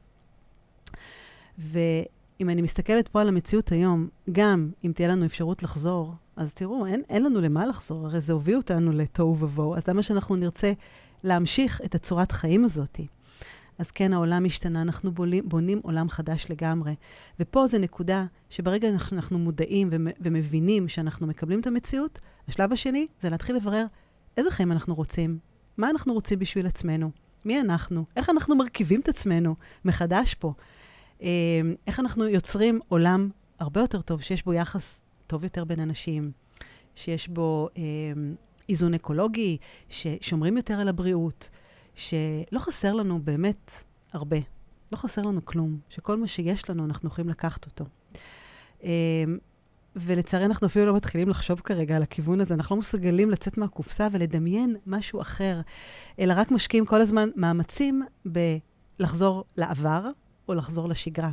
ואם 1.58 2.50
אני 2.50 2.62
מסתכלת 2.62 3.08
פה 3.08 3.22
על 3.22 3.28
המציאות 3.28 3.72
היום, 3.72 4.10
גם 4.32 4.72
אם 4.84 4.92
תהיה 4.96 5.08
לנו 5.08 5.26
אפשרות 5.26 5.64
לחזור, 5.64 6.14
אז 6.36 6.54
תראו, 6.54 6.86
אין, 6.86 7.02
אין 7.10 7.24
לנו 7.24 7.42
למה 7.42 7.66
לחזור, 7.66 8.06
הרי 8.06 8.20
זה 8.20 8.34
הוביל 8.34 8.58
אותנו 8.58 8.92
לתוהו 8.92 9.38
ובוהו, 9.40 9.76
אז 9.76 9.88
למה 9.88 10.04
שאנחנו 10.04 10.36
נרצה 10.36 10.74
להמשיך 11.24 11.82
את 11.86 11.96
הצורת 11.96 12.32
חיים 12.32 12.66
הזאת? 12.66 13.00
אז 13.80 13.92
כן, 13.92 14.14
העולם 14.14 14.46
השתנה, 14.46 14.82
אנחנו 14.82 15.12
בולים, 15.12 15.50
בונים 15.50 15.80
עולם 15.84 16.10
חדש 16.10 16.46
לגמרי. 16.50 16.96
ופה 17.40 17.68
זו 17.68 17.78
נקודה 17.78 18.26
שברגע 18.50 18.90
אנחנו, 18.90 19.18
אנחנו 19.18 19.40
מודעים 19.40 19.90
ומבינים 20.20 20.88
שאנחנו 20.88 21.28
מקבלים 21.28 21.60
את 21.60 21.68
המציאות, 21.68 22.20
השלב 22.48 22.74
השני 22.74 23.08
זה 23.22 23.30
להתחיל 23.30 23.56
לברר 23.56 23.86
איזה 24.38 24.52
חיים 24.52 24.72
אנחנו 24.72 24.96
רוצים, 24.96 25.38
מה 25.78 25.90
אנחנו 25.90 26.14
רוצים 26.14 26.40
בשביל 26.40 26.68
עצמנו, 26.68 27.12
מי 27.46 27.62
אנחנו, 27.62 28.06
איך 28.16 28.30
אנחנו 28.30 28.56
מרכיבים 28.56 29.00
את 29.00 29.10
עצמנו 29.10 29.56
מחדש 29.86 30.34
פה, 30.34 30.54
אה, 31.22 31.28
איך 31.88 32.00
אנחנו 32.00 32.28
יוצרים 32.28 32.80
עולם 32.88 33.30
הרבה 33.60 33.82
יותר 33.82 34.02
טוב, 34.02 34.22
שיש 34.22 34.46
בו 34.46 34.54
יחס 34.54 35.00
טוב 35.28 35.44
יותר 35.44 35.64
בין 35.64 35.80
אנשים, 35.80 36.32
שיש 36.96 37.28
בו 37.28 37.70
אה, 37.78 37.84
איזון 38.70 38.94
אקולוגי, 38.94 39.58
ששומרים 39.90 40.58
יותר 40.58 40.74
על 40.74 40.88
הבריאות, 40.88 41.50
שלא 41.96 42.60
חסר 42.60 42.94
לנו 42.94 43.20
באמת 43.24 43.72
הרבה. 44.14 44.38
לא 44.92 44.98
חסר 44.98 45.22
לנו 45.22 45.46
כלום, 45.46 45.80
שכל 45.90 46.18
מה 46.18 46.28
שיש 46.28 46.70
לנו, 46.70 46.86
אנחנו 46.86 47.10
יכולים 47.10 47.30
לקחת 47.30 47.66
אותו. 47.66 47.86
אה, 48.84 49.24
ולצערי 49.96 50.46
אנחנו 50.46 50.68
אפילו 50.68 50.86
לא 50.86 50.96
מתחילים 50.96 51.30
לחשוב 51.30 51.60
כרגע 51.60 51.96
על 51.96 52.04
הכיוון 52.04 52.42
הזה, 52.42 52.54
אנחנו 52.54 52.76
לא 52.76 52.80
מסוגלים 52.80 53.30
לצאת 53.30 53.58
מהקופסה 53.58 54.08
ולדמיין 54.12 54.76
משהו 54.88 55.22
אחר, 55.22 55.62
אלא 56.20 56.34
רק 56.38 56.52
משקיעים 56.52 56.86
כל 56.86 57.02
הזמן 57.02 57.30
מאמצים 57.36 58.04
בלחזור 59.00 59.44
לעבר 59.58 60.10
או 60.48 60.54
לחזור 60.54 60.90
לשגרה. 60.90 61.32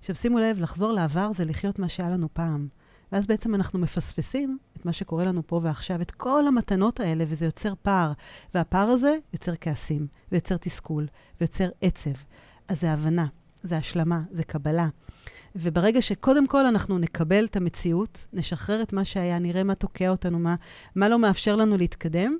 עכשיו, 0.00 0.16
שימו 0.16 0.38
לב, 0.38 0.60
לחזור 0.60 0.92
לעבר 0.92 1.32
זה 1.32 1.44
לחיות 1.44 1.78
מה 1.78 1.88
שהיה 1.88 2.10
לנו 2.10 2.28
פעם. 2.32 2.68
ואז 3.12 3.26
בעצם 3.26 3.54
אנחנו 3.54 3.78
מפספסים 3.78 4.58
את 4.76 4.86
מה 4.86 4.92
שקורה 4.92 5.24
לנו 5.24 5.46
פה 5.46 5.60
ועכשיו, 5.62 6.02
את 6.02 6.10
כל 6.10 6.46
המתנות 6.48 7.00
האלה, 7.00 7.24
וזה 7.28 7.44
יוצר 7.44 7.72
פער. 7.82 8.12
והפער 8.54 8.88
הזה 8.88 9.16
יוצר 9.32 9.52
כעסים, 9.60 10.06
ויוצר 10.32 10.56
תסכול, 10.56 11.06
ויוצר 11.40 11.68
עצב. 11.80 12.10
אז 12.68 12.80
זה 12.80 12.92
הבנה, 12.92 13.26
זה 13.62 13.76
השלמה, 13.76 14.22
זה 14.30 14.44
קבלה. 14.44 14.88
וברגע 15.56 16.02
שקודם 16.02 16.46
כל 16.46 16.66
אנחנו 16.66 16.98
נקבל 16.98 17.44
את 17.44 17.56
המציאות, 17.56 18.26
נשחרר 18.32 18.82
את 18.82 18.92
מה 18.92 19.04
שהיה, 19.04 19.38
נראה 19.38 19.64
מה 19.64 19.74
תוקע 19.74 20.08
אותנו, 20.08 20.38
מה, 20.38 20.54
מה 20.96 21.08
לא 21.08 21.18
מאפשר 21.18 21.56
לנו 21.56 21.76
להתקדם, 21.76 22.36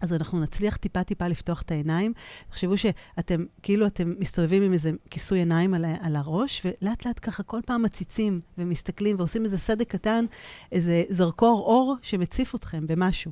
אז 0.00 0.12
אנחנו 0.12 0.40
נצליח 0.40 0.76
טיפה-טיפה 0.76 1.28
לפתוח 1.28 1.62
את 1.62 1.70
העיניים. 1.70 2.12
תחשבו 2.50 2.78
שאתם, 2.78 3.44
כאילו 3.62 3.86
אתם 3.86 4.14
מסתובבים 4.18 4.62
עם 4.62 4.72
איזה 4.72 4.90
כיסוי 5.10 5.38
עיניים 5.38 5.74
על, 5.74 5.84
על 6.00 6.16
הראש, 6.16 6.62
ולאט-לאט 6.64 7.18
ככה 7.22 7.42
כל 7.42 7.60
פעם 7.66 7.82
מציצים 7.82 8.40
ומסתכלים 8.58 9.16
ועושים 9.18 9.44
איזה 9.44 9.58
סדק 9.58 9.88
קטן, 9.88 10.24
איזה 10.72 11.02
זרקור 11.08 11.60
אור 11.60 11.96
שמציף 12.02 12.54
אתכם 12.54 12.86
במשהו. 12.86 13.30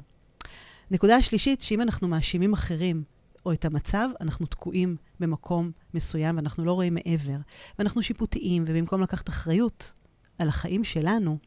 נקודה 0.90 1.16
השלישית, 1.16 1.61
שאם 1.61 1.81
אנחנו 1.81 2.09
מאשימים 2.09 2.52
אחרים 2.52 3.02
או 3.47 3.52
את 3.52 3.64
המצב, 3.64 4.09
אנחנו 4.21 4.47
תקועים 4.47 4.97
במקום 5.21 5.71
מסוים 5.95 6.37
ואנחנו 6.37 6.64
לא 6.64 6.73
רואים 6.73 6.95
מעבר. 6.95 7.37
ואנחנו 7.78 8.02
שיפוטיים, 8.02 8.64
ובמקום 8.66 9.00
לקחת 9.00 9.28
אחריות 9.28 9.92
על 10.38 10.49
החיים 10.49 10.85
שלנו, 10.85 11.38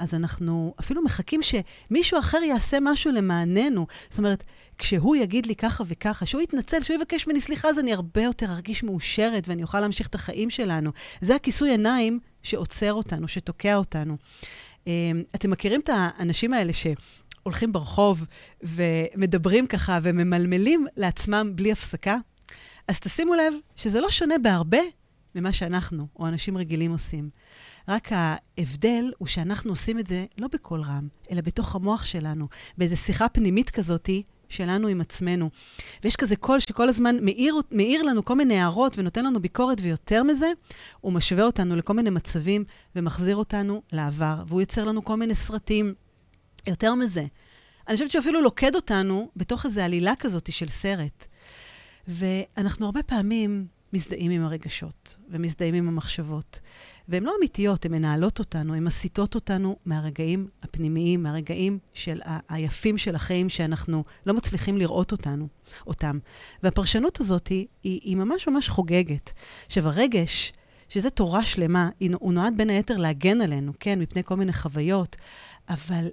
אז 0.00 0.14
אנחנו 0.14 0.74
אפילו 0.80 1.02
מחכים 1.04 1.40
שמישהו 1.42 2.18
אחר 2.18 2.38
יעשה 2.38 2.78
משהו 2.80 3.12
למעננו. 3.12 3.86
זאת 4.10 4.18
אומרת, 4.18 4.44
כשהוא 4.78 5.16
יגיד 5.16 5.46
לי 5.46 5.56
ככה 5.56 5.84
וככה, 5.86 6.26
שהוא 6.26 6.42
יתנצל, 6.42 6.80
שהוא 6.80 6.96
יבקש 6.96 7.26
ממני 7.26 7.40
סליחה, 7.40 7.68
אז 7.68 7.78
אני 7.78 7.92
הרבה 7.92 8.22
יותר 8.22 8.46
ארגיש 8.50 8.82
מאושרת 8.82 9.48
ואני 9.48 9.62
אוכל 9.62 9.80
להמשיך 9.80 10.06
את 10.06 10.14
החיים 10.14 10.50
שלנו. 10.50 10.90
זה 11.20 11.34
הכיסוי 11.34 11.70
עיניים 11.70 12.18
שעוצר 12.42 12.92
אותנו, 12.92 13.28
שתוקע 13.28 13.76
אותנו. 13.76 14.16
אמ, 14.86 15.22
אתם 15.34 15.50
מכירים 15.50 15.80
את 15.80 15.90
האנשים 15.92 16.52
האלה 16.52 16.72
שהולכים 16.72 17.72
ברחוב 17.72 18.24
ומדברים 18.62 19.66
ככה 19.66 19.98
וממלמלים 20.02 20.86
לעצמם 20.96 21.52
בלי 21.54 21.72
הפסקה? 21.72 22.16
אז 22.88 23.00
תשימו 23.00 23.34
לב 23.34 23.54
שזה 23.76 24.00
לא 24.00 24.10
שונה 24.10 24.38
בהרבה 24.38 24.80
ממה 25.34 25.52
שאנחנו, 25.52 26.06
או 26.18 26.26
אנשים 26.26 26.58
רגילים 26.58 26.92
עושים. 26.92 27.30
רק 27.90 28.08
ההבדל 28.12 29.12
הוא 29.18 29.28
שאנחנו 29.28 29.72
עושים 29.72 29.98
את 29.98 30.06
זה 30.06 30.26
לא 30.38 30.48
בקול 30.52 30.80
רם, 30.80 31.08
אלא 31.30 31.40
בתוך 31.40 31.74
המוח 31.74 32.06
שלנו, 32.06 32.48
באיזו 32.78 32.96
שיחה 32.96 33.28
פנימית 33.28 33.70
כזאתי 33.70 34.22
שלנו 34.48 34.88
עם 34.88 35.00
עצמנו. 35.00 35.50
ויש 36.04 36.16
כזה 36.16 36.36
קול 36.36 36.60
שכל 36.60 36.88
הזמן 36.88 37.16
מאיר, 37.24 37.54
מאיר 37.70 38.02
לנו 38.02 38.24
כל 38.24 38.34
מיני 38.34 38.58
הערות 38.58 38.98
ונותן 38.98 39.24
לנו 39.24 39.40
ביקורת, 39.40 39.78
ויותר 39.82 40.22
מזה, 40.22 40.50
הוא 41.00 41.12
משווה 41.12 41.44
אותנו 41.44 41.76
לכל 41.76 41.92
מיני 41.92 42.10
מצבים 42.10 42.64
ומחזיר 42.96 43.36
אותנו 43.36 43.82
לעבר, 43.92 44.42
והוא 44.46 44.60
יוצר 44.60 44.84
לנו 44.84 45.04
כל 45.04 45.16
מיני 45.16 45.34
סרטים. 45.34 45.94
יותר 46.66 46.94
מזה, 46.94 47.24
אני 47.88 47.96
חושבת 47.96 48.10
שאפילו 48.10 48.40
לוקד 48.40 48.74
אותנו 48.74 49.30
בתוך 49.36 49.66
איזו 49.66 49.80
עלילה 49.80 50.16
כזאת 50.16 50.52
של 50.52 50.68
סרט. 50.68 51.26
ואנחנו 52.08 52.86
הרבה 52.86 53.02
פעמים 53.02 53.66
מזדהים 53.92 54.30
עם 54.30 54.44
הרגשות 54.44 55.16
ומזדהים 55.28 55.74
עם 55.74 55.88
המחשבות. 55.88 56.60
והן 57.10 57.22
לא 57.22 57.32
אמיתיות, 57.38 57.84
הן 57.84 57.92
מנהלות 57.92 58.38
אותנו, 58.38 58.74
הן 58.74 58.84
מסיטות 58.84 59.34
אותנו 59.34 59.76
מהרגעים 59.84 60.48
הפנימיים, 60.62 61.22
מהרגעים 61.22 61.78
של 61.94 62.20
ה- 62.24 62.54
היפים 62.54 62.98
של 62.98 63.14
החיים 63.14 63.48
שאנחנו 63.48 64.04
לא 64.26 64.34
מצליחים 64.34 64.78
לראות 64.78 65.12
אותנו, 65.12 65.48
אותם. 65.86 66.18
והפרשנות 66.62 67.20
הזאת 67.20 67.48
היא, 67.48 67.66
היא, 67.82 68.16
ממש 68.16 68.48
ממש 68.48 68.68
חוגגת. 68.68 69.32
עכשיו, 69.66 69.88
הרגש, 69.88 70.52
שזה 70.88 71.10
תורה 71.10 71.44
שלמה, 71.44 71.90
הוא 72.14 72.32
נועד 72.32 72.56
בין 72.56 72.70
היתר 72.70 72.96
להגן 72.96 73.40
עלינו, 73.40 73.72
כן, 73.80 73.98
מפני 73.98 74.24
כל 74.24 74.36
מיני 74.36 74.52
חוויות, 74.52 75.16
אבל 75.68 76.08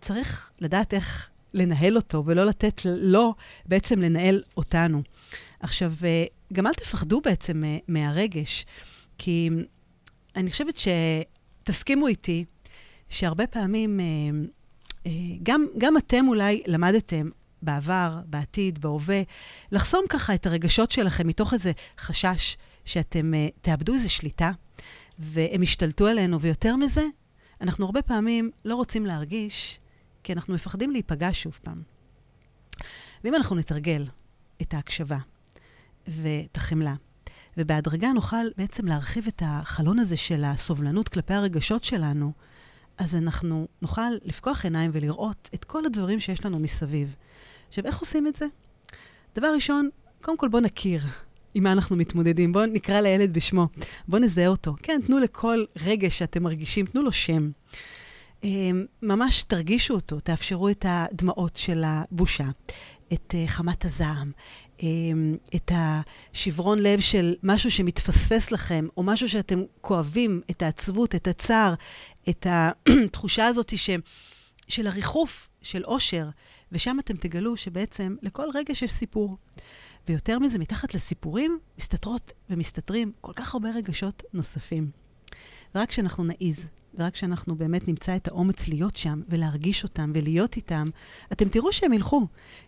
צריך 0.00 0.50
לדעת 0.60 0.94
איך 0.94 1.30
לנהל 1.54 1.96
אותו, 1.96 2.22
ולא 2.26 2.46
לתת 2.46 2.80
לו 2.84 3.34
בעצם 3.66 4.00
לנהל 4.00 4.42
אותנו. 4.56 5.02
עכשיו, 5.60 5.92
אה, 6.04 6.24
גם 6.52 6.66
אל 6.66 6.74
תפחדו 6.74 7.20
בעצם 7.20 7.64
אה, 7.64 7.78
מהרגש, 7.88 8.66
כי 9.18 9.50
אני 10.36 10.50
חושבת 10.50 10.74
שתסכימו 10.76 12.06
איתי 12.06 12.44
שהרבה 13.08 13.46
פעמים, 13.46 14.00
אה, 15.06 15.10
גם, 15.42 15.66
גם 15.78 15.96
אתם 15.96 16.28
אולי 16.28 16.62
למדתם 16.66 17.30
בעבר, 17.62 18.20
בעתיד, 18.26 18.78
בהווה, 18.78 19.22
לחסום 19.72 20.04
ככה 20.08 20.34
את 20.34 20.46
הרגשות 20.46 20.90
שלכם 20.92 21.26
מתוך 21.26 21.54
איזה 21.54 21.72
חשש 21.98 22.56
שאתם 22.84 23.32
תאבדו 23.60 23.94
איזו 23.94 24.12
שליטה, 24.12 24.50
והם 25.18 25.62
ישתלטו 25.62 26.06
עלינו, 26.06 26.40
ויותר 26.40 26.76
מזה, 26.76 27.04
אנחנו 27.60 27.86
הרבה 27.86 28.02
פעמים 28.02 28.50
לא 28.64 28.74
רוצים 28.74 29.06
להרגיש, 29.06 29.80
כי 30.22 30.32
אנחנו 30.32 30.54
מפחדים 30.54 30.90
להיפגע 30.90 31.28
שוב 31.32 31.58
פעם. 31.62 31.82
ואם 33.24 33.34
אנחנו 33.34 33.56
נתרגל 33.56 34.06
את 34.62 34.74
ההקשבה, 34.74 35.18
ואת 36.06 36.56
החמלה. 36.56 36.94
ובהדרגה 37.58 38.12
נוכל 38.12 38.46
בעצם 38.56 38.86
להרחיב 38.86 39.26
את 39.28 39.42
החלון 39.46 39.98
הזה 39.98 40.16
של 40.16 40.44
הסובלנות 40.44 41.08
כלפי 41.08 41.34
הרגשות 41.34 41.84
שלנו, 41.84 42.32
אז 42.98 43.16
אנחנו 43.16 43.68
נוכל 43.82 44.10
לפקוח 44.24 44.64
עיניים 44.64 44.90
ולראות 44.94 45.50
את 45.54 45.64
כל 45.64 45.86
הדברים 45.86 46.20
שיש 46.20 46.44
לנו 46.46 46.58
מסביב. 46.58 47.14
עכשיו, 47.68 47.86
איך 47.86 47.98
עושים 47.98 48.26
את 48.26 48.36
זה? 48.36 48.46
דבר 49.36 49.54
ראשון, 49.54 49.88
קודם 50.20 50.36
כל 50.38 50.48
בואו 50.48 50.62
נכיר 50.62 51.02
עם 51.54 51.62
מה 51.62 51.72
אנחנו 51.72 51.96
מתמודדים. 51.96 52.52
בואו 52.52 52.66
נקרא 52.66 53.00
לילד 53.00 53.32
בשמו, 53.32 53.68
בואו 54.08 54.22
נזהה 54.22 54.48
אותו. 54.48 54.74
כן, 54.82 55.00
תנו 55.06 55.18
לכל 55.18 55.64
רגש 55.84 56.18
שאתם 56.18 56.42
מרגישים, 56.42 56.86
תנו 56.86 57.02
לו 57.02 57.12
שם. 57.12 57.50
אמ, 58.44 58.84
ממש 59.02 59.42
תרגישו 59.42 59.94
אותו, 59.94 60.20
תאפשרו 60.20 60.68
את 60.68 60.86
הדמעות 60.88 61.56
של 61.56 61.82
הבושה, 61.86 62.46
את 63.12 63.34
אה, 63.34 63.44
חמת 63.46 63.84
הזעם, 63.84 64.32
את 65.54 65.72
השברון 65.74 66.78
לב 66.78 67.00
של 67.00 67.34
משהו 67.42 67.70
שמתפספס 67.70 68.50
לכם, 68.50 68.86
או 68.96 69.02
משהו 69.02 69.28
שאתם 69.28 69.62
כואבים, 69.80 70.40
את 70.50 70.62
העצבות, 70.62 71.14
את 71.14 71.26
הצער, 71.26 71.74
את 72.28 72.46
התחושה 72.50 73.46
הזאת 73.46 73.78
ש, 73.78 73.90
של 74.68 74.86
הריחוף, 74.86 75.48
של 75.62 75.84
אושר, 75.84 76.26
ושם 76.72 76.96
אתם 77.00 77.16
תגלו 77.16 77.56
שבעצם 77.56 78.16
לכל 78.22 78.46
רגע 78.54 78.72
יש 78.72 78.84
סיפור. 78.84 79.36
ויותר 80.08 80.38
מזה, 80.38 80.58
מתחת 80.58 80.94
לסיפורים 80.94 81.58
מסתתרות 81.78 82.32
ומסתתרים 82.50 83.12
כל 83.20 83.32
כך 83.32 83.54
הרבה 83.54 83.70
רגשות 83.70 84.22
נוספים. 84.32 84.90
ורק 85.74 85.88
כשאנחנו 85.88 86.24
נעיז 86.24 86.66
ורק 86.98 87.12
כשאנחנו 87.12 87.54
באמת 87.56 87.88
נמצא 87.88 88.16
את 88.16 88.28
האומץ 88.28 88.68
להיות 88.68 88.96
שם 88.96 89.20
ולהרגיש 89.28 89.82
אותם 89.82 90.12
ולהיות 90.14 90.56
איתם, 90.56 90.86
אתם 91.32 91.48
תראו 91.48 91.72
שהם 91.72 91.92
ילכו. 91.92 92.26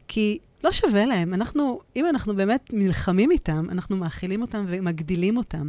כי 0.09 0.39
לא 0.65 0.73
שווה 0.73 1.07
להם. 1.07 1.35
אנחנו, 1.35 1.81
אם 1.97 2.07
אנחנו 2.07 2.37
באמת 2.37 2.71
נלחמים 2.73 3.31
איתם, 3.31 3.67
אנחנו 3.71 3.97
מאכילים 3.97 4.43
אותם 4.43 4.65
ומגדילים 4.69 5.37
אותם. 5.37 5.69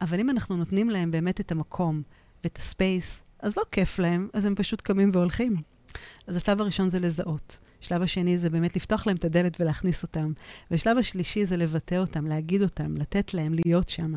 אבל 0.00 0.20
אם 0.20 0.30
אנחנו 0.30 0.56
נותנים 0.56 0.90
להם 0.90 1.10
באמת 1.10 1.40
את 1.40 1.52
המקום 1.52 2.02
ואת 2.44 2.56
הספייס, 2.56 3.22
אז 3.40 3.56
לא 3.56 3.62
כיף 3.72 3.98
להם, 3.98 4.28
אז 4.32 4.46
הם 4.46 4.54
פשוט 4.54 4.80
קמים 4.80 5.10
והולכים. 5.12 5.56
אז 6.26 6.36
השלב 6.36 6.60
הראשון 6.60 6.90
זה 6.90 7.00
לזהות. 7.00 7.58
השלב 7.82 8.02
השני 8.02 8.38
זה 8.38 8.50
באמת 8.50 8.76
לפתוח 8.76 9.06
להם 9.06 9.16
את 9.16 9.24
הדלת 9.24 9.60
ולהכניס 9.60 10.02
אותם. 10.02 10.32
והשלב 10.70 10.98
השלישי 10.98 11.46
זה 11.46 11.56
לבטא 11.56 11.94
אותם, 11.94 12.26
להגיד 12.26 12.62
אותם, 12.62 12.94
לתת 12.96 13.34
להם 13.34 13.54
להיות 13.64 13.88
שם. 13.88 14.12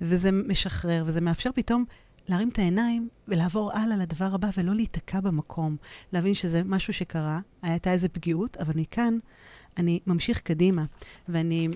וזה 0.00 0.30
משחרר, 0.32 1.04
וזה 1.06 1.20
מאפשר 1.20 1.50
פתאום 1.54 1.84
להרים 2.30 2.48
את 2.48 2.58
העיניים 2.58 3.08
ולעבור 3.28 3.72
הלאה 3.72 3.96
לדבר 3.96 4.34
הבא 4.34 4.48
ולא 4.56 4.74
להיתקע 4.74 5.20
במקום. 5.20 5.76
להבין 6.12 6.34
שזה 6.34 6.62
משהו 6.64 6.92
שקרה, 6.92 7.40
הייתה 7.62 7.92
איזו 7.92 8.08
פגיעות, 8.12 8.56
אבל 8.56 8.72
מכאן 8.76 9.18
אני 9.76 10.00
ממשיך 10.06 10.40
קדימה, 10.40 10.84
ואני 11.28 11.68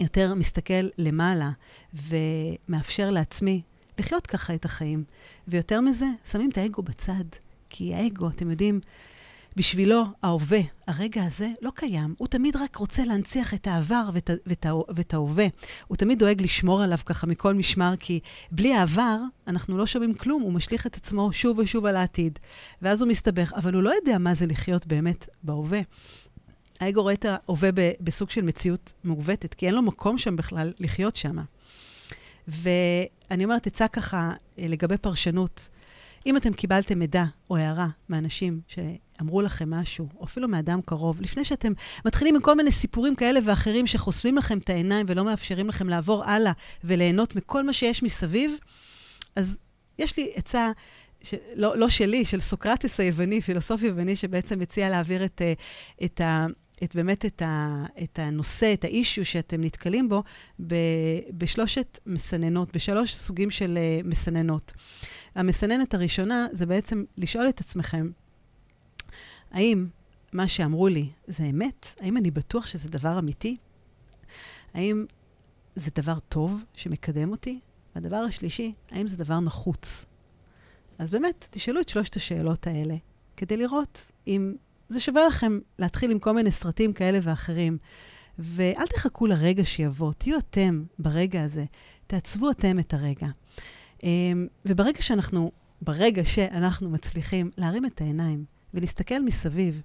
יותר 0.00 0.34
מסתכל 0.34 0.88
למעלה 0.98 1.50
ומאפשר 1.94 3.10
לעצמי 3.10 3.62
לחיות 3.98 4.26
ככה 4.26 4.54
את 4.54 4.64
החיים. 4.64 5.04
ויותר 5.48 5.80
מזה, 5.80 6.06
שמים 6.30 6.50
את 6.50 6.58
האגו 6.58 6.82
בצד. 6.82 7.24
כי 7.70 7.94
האגו, 7.94 8.28
אתם 8.28 8.50
יודעים, 8.50 8.80
בשבילו, 9.60 10.04
ההווה, 10.22 10.60
הרגע 10.86 11.24
הזה, 11.24 11.48
לא 11.62 11.70
קיים. 11.74 12.14
הוא 12.18 12.28
תמיד 12.28 12.56
רק 12.56 12.76
רוצה 12.76 13.04
להנציח 13.04 13.54
את 13.54 13.66
העבר 13.66 14.10
ואת, 14.12 14.30
ואת, 14.46 14.66
ואת 14.94 15.14
ההווה. 15.14 15.46
הוא 15.86 15.96
תמיד 15.96 16.18
דואג 16.18 16.42
לשמור 16.42 16.82
עליו 16.82 16.98
ככה 17.06 17.26
מכל 17.26 17.54
משמר, 17.54 17.94
כי 18.00 18.20
בלי 18.50 18.74
העבר, 18.74 19.16
אנחנו 19.46 19.78
לא 19.78 19.86
שומעים 19.86 20.14
כלום, 20.14 20.42
הוא 20.42 20.52
משליך 20.52 20.86
את 20.86 20.96
עצמו 20.96 21.32
שוב 21.32 21.58
ושוב 21.58 21.86
על 21.86 21.96
העתיד. 21.96 22.38
ואז 22.82 23.00
הוא 23.00 23.08
מסתבך, 23.08 23.52
אבל 23.56 23.74
הוא 23.74 23.82
לא 23.82 23.90
יודע 23.90 24.18
מה 24.18 24.34
זה 24.34 24.46
לחיות 24.46 24.86
באמת 24.86 25.28
בהווה. 25.42 25.80
האגו 26.80 27.02
רואה 27.02 27.14
את 27.14 27.24
ההווה 27.28 27.70
בסוג 28.00 28.30
של 28.30 28.42
מציאות 28.42 28.92
מעוותת, 29.04 29.54
כי 29.54 29.66
אין 29.66 29.74
לו 29.74 29.82
מקום 29.82 30.18
שם 30.18 30.36
בכלל 30.36 30.72
לחיות 30.78 31.16
שם. 31.16 31.36
ואני 32.48 33.44
אומרת, 33.44 33.66
עצה 33.66 33.88
ככה 33.88 34.32
אה, 34.58 34.68
לגבי 34.68 34.98
פרשנות. 34.98 35.68
אם 36.26 36.36
אתם 36.36 36.52
קיבלתם 36.52 36.98
מידע 36.98 37.24
או 37.50 37.56
הערה 37.56 37.88
מאנשים 38.08 38.60
שאמרו 39.20 39.42
לכם 39.42 39.70
משהו, 39.70 40.08
או 40.16 40.24
אפילו 40.24 40.48
מאדם 40.48 40.80
קרוב, 40.84 41.20
לפני 41.20 41.44
שאתם 41.44 41.72
מתחילים 42.04 42.34
עם 42.34 42.42
כל 42.42 42.54
מיני 42.54 42.72
סיפורים 42.72 43.14
כאלה 43.14 43.40
ואחרים 43.44 43.86
שחוסמים 43.86 44.36
לכם 44.36 44.58
את 44.58 44.70
העיניים 44.70 45.06
ולא 45.08 45.24
מאפשרים 45.24 45.68
לכם 45.68 45.88
לעבור 45.88 46.24
הלאה 46.24 46.52
וליהנות 46.84 47.36
מכל 47.36 47.64
מה 47.64 47.72
שיש 47.72 48.02
מסביב, 48.02 48.52
אז 49.36 49.58
יש 49.98 50.16
לי 50.16 50.30
עצה 50.34 50.72
ש... 51.22 51.34
לא, 51.54 51.76
לא 51.76 51.88
שלי, 51.88 52.24
של 52.24 52.40
סוקרטס 52.40 53.00
היווני, 53.00 53.40
פילוסוף 53.40 53.82
יווני, 53.82 54.16
שבעצם 54.16 54.58
מציע 54.58 54.88
להעביר 54.88 55.24
את, 55.24 55.42
אה, 55.42 55.52
את, 56.04 56.20
ה, 56.20 56.46
את 56.82 56.94
באמת 56.94 57.26
את, 57.26 57.42
ה, 57.42 57.84
את 58.02 58.18
הנושא, 58.18 58.72
את 58.72 58.84
האישיו 58.84 59.24
שאתם 59.24 59.64
נתקלים 59.64 60.08
בו, 60.08 60.22
ב, 60.66 60.74
בשלושת 61.30 61.98
מסננות, 62.06 62.76
בשלוש 62.76 63.14
סוגים 63.14 63.50
של 63.50 63.78
uh, 63.78 64.06
מסננות. 64.06 64.72
המסננת 65.34 65.94
הראשונה 65.94 66.46
זה 66.52 66.66
בעצם 66.66 67.04
לשאול 67.18 67.48
את 67.48 67.60
עצמכם, 67.60 68.10
האם 69.50 69.86
מה 70.32 70.48
שאמרו 70.48 70.88
לי 70.88 71.08
זה 71.26 71.44
אמת? 71.44 71.86
האם 72.00 72.16
אני 72.16 72.30
בטוח 72.30 72.66
שזה 72.66 72.88
דבר 72.88 73.18
אמיתי? 73.18 73.56
האם 74.74 75.04
זה 75.76 75.90
דבר 75.94 76.18
טוב 76.18 76.64
שמקדם 76.74 77.30
אותי? 77.30 77.60
והדבר 77.94 78.16
השלישי, 78.16 78.72
האם 78.90 79.08
זה 79.08 79.16
דבר 79.16 79.40
נחוץ? 79.40 80.04
אז 80.98 81.10
באמת, 81.10 81.48
תשאלו 81.50 81.80
את 81.80 81.88
שלושת 81.88 82.16
השאלות 82.16 82.66
האלה, 82.66 82.94
כדי 83.36 83.56
לראות 83.56 84.12
אם 84.26 84.54
זה 84.88 85.00
שווה 85.00 85.26
לכם 85.26 85.58
להתחיל 85.78 86.10
עם 86.10 86.18
כל 86.18 86.32
מיני 86.32 86.50
סרטים 86.50 86.92
כאלה 86.92 87.18
ואחרים. 87.22 87.78
ואל 88.38 88.86
תחכו 88.86 89.26
לרגע 89.26 89.64
שיבוא, 89.64 90.12
תהיו 90.12 90.38
אתם 90.38 90.84
ברגע 90.98 91.42
הזה, 91.42 91.64
תעצבו 92.06 92.50
אתם 92.50 92.78
את 92.78 92.94
הרגע. 92.94 93.28
אמ, 94.02 94.46
וברגע 94.64 95.02
שאנחנו, 95.02 95.52
ברגע 95.82 96.24
שאנחנו 96.24 96.90
מצליחים 96.90 97.50
להרים 97.56 97.86
את 97.86 98.00
העיניים 98.00 98.44
ולהסתכל 98.74 99.22
מסביב 99.22 99.82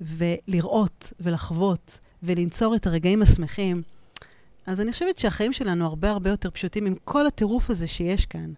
ולראות 0.00 1.12
ולחוות 1.20 2.00
ולנצור 2.22 2.76
את 2.76 2.86
הרגעים 2.86 3.22
השמחים, 3.22 3.82
אז 4.66 4.80
אני 4.80 4.92
חושבת 4.92 5.18
שהחיים 5.18 5.52
שלנו 5.52 5.86
הרבה 5.86 6.10
הרבה 6.10 6.30
יותר 6.30 6.50
פשוטים 6.50 6.86
עם 6.86 6.94
כל 7.04 7.26
הטירוף 7.26 7.70
הזה 7.70 7.86
שיש 7.86 8.26
כאן. 8.26 8.52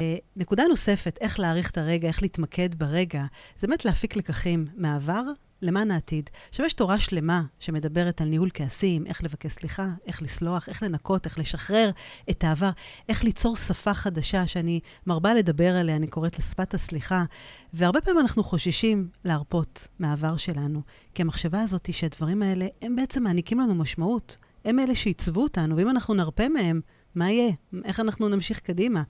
אה, 0.00 0.16
נקודה 0.36 0.64
נוספת, 0.68 1.18
איך 1.20 1.40
להעריך 1.40 1.70
את 1.70 1.78
הרגע, 1.78 2.08
איך 2.08 2.22
להתמקד 2.22 2.74
ברגע, 2.74 3.24
זה 3.60 3.66
באמת 3.66 3.84
להפיק 3.84 4.16
לקחים 4.16 4.66
מהעבר 4.76 5.22
למען 5.62 5.90
העתיד. 5.90 6.30
עכשיו, 6.48 6.66
יש 6.66 6.72
תורה 6.72 6.98
שלמה 6.98 7.42
שמדברת 7.58 8.20
על 8.20 8.28
ניהול 8.28 8.50
כעסים, 8.54 9.06
איך 9.06 9.24
לבקש 9.24 9.52
סליחה, 9.52 9.88
איך 10.06 10.22
לסלוח, 10.22 10.68
איך 10.68 10.82
לנקות, 10.82 11.26
איך 11.26 11.38
לשחרר 11.38 11.90
את 12.30 12.44
העבר, 12.44 12.70
איך 13.08 13.24
ליצור 13.24 13.56
שפה 13.56 13.94
חדשה 13.94 14.46
שאני 14.46 14.80
מרבה 15.06 15.34
לדבר 15.34 15.76
עליה, 15.76 15.96
אני 15.96 16.06
קוראת 16.06 16.38
לה 16.38 16.44
שפת 16.44 16.74
הסליחה. 16.74 17.24
והרבה 17.72 18.00
פעמים 18.00 18.20
אנחנו 18.20 18.44
חוששים 18.44 19.08
להרפות 19.24 19.88
מהעבר 19.98 20.36
שלנו, 20.36 20.82
כי 21.14 21.22
המחשבה 21.22 21.60
הזאת 21.60 21.86
היא 21.86 21.94
שהדברים 21.94 22.42
האלה, 22.42 22.66
הם 22.82 22.96
בעצם 22.96 23.22
מעניקים 23.22 23.60
לנו 23.60 23.74
משמעות. 23.74 24.36
הם 24.64 24.78
אלה 24.78 24.94
שעיצבו 24.94 25.42
אותנו, 25.42 25.76
ואם 25.76 25.90
אנחנו 25.90 26.14
נרפה 26.14 26.48
מהם, 26.48 26.80
מה 27.14 27.30
יהיה? 27.30 27.52
איך 27.84 28.00
אנחנו 28.00 28.28
נמשיך 28.28 28.60
קדימה? 28.60 29.02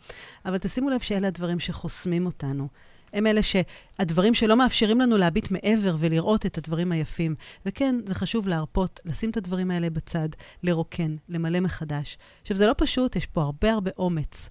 אבל 0.44 0.58
תשימו 0.58 0.90
לב 0.90 1.00
שאלה 1.00 1.28
הדברים 1.28 1.60
שחוסמים 1.60 2.26
אותנו. 2.26 2.68
הם 3.12 3.26
אלה 3.26 3.40
שהדברים 3.42 4.34
שלא 4.34 4.56
מאפשרים 4.56 5.00
לנו 5.00 5.16
להביט 5.16 5.50
מעבר 5.50 5.96
ולראות 5.98 6.46
את 6.46 6.58
הדברים 6.58 6.92
היפים. 6.92 7.34
וכן, 7.66 7.94
זה 8.06 8.14
חשוב 8.14 8.48
להרפות, 8.48 9.00
לשים 9.04 9.30
את 9.30 9.36
הדברים 9.36 9.70
האלה 9.70 9.90
בצד, 9.90 10.28
לרוקן, 10.62 11.16
למלא 11.28 11.60
מחדש. 11.60 12.18
עכשיו, 12.42 12.56
זה 12.56 12.66
לא 12.66 12.74
פשוט, 12.76 13.16
יש 13.16 13.26
פה 13.26 13.42
הרבה 13.42 13.72
הרבה 13.72 13.90
אומץ. 13.98 14.48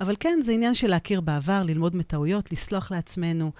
אבל 0.00 0.16
כן, 0.20 0.38
זה 0.44 0.52
עניין 0.52 0.74
של 0.74 0.88
להכיר 0.90 1.20
בעבר, 1.20 1.62
ללמוד 1.62 1.96
מטעויות, 1.96 2.52
לסלוח 2.52 2.90
לעצמנו 2.90 3.52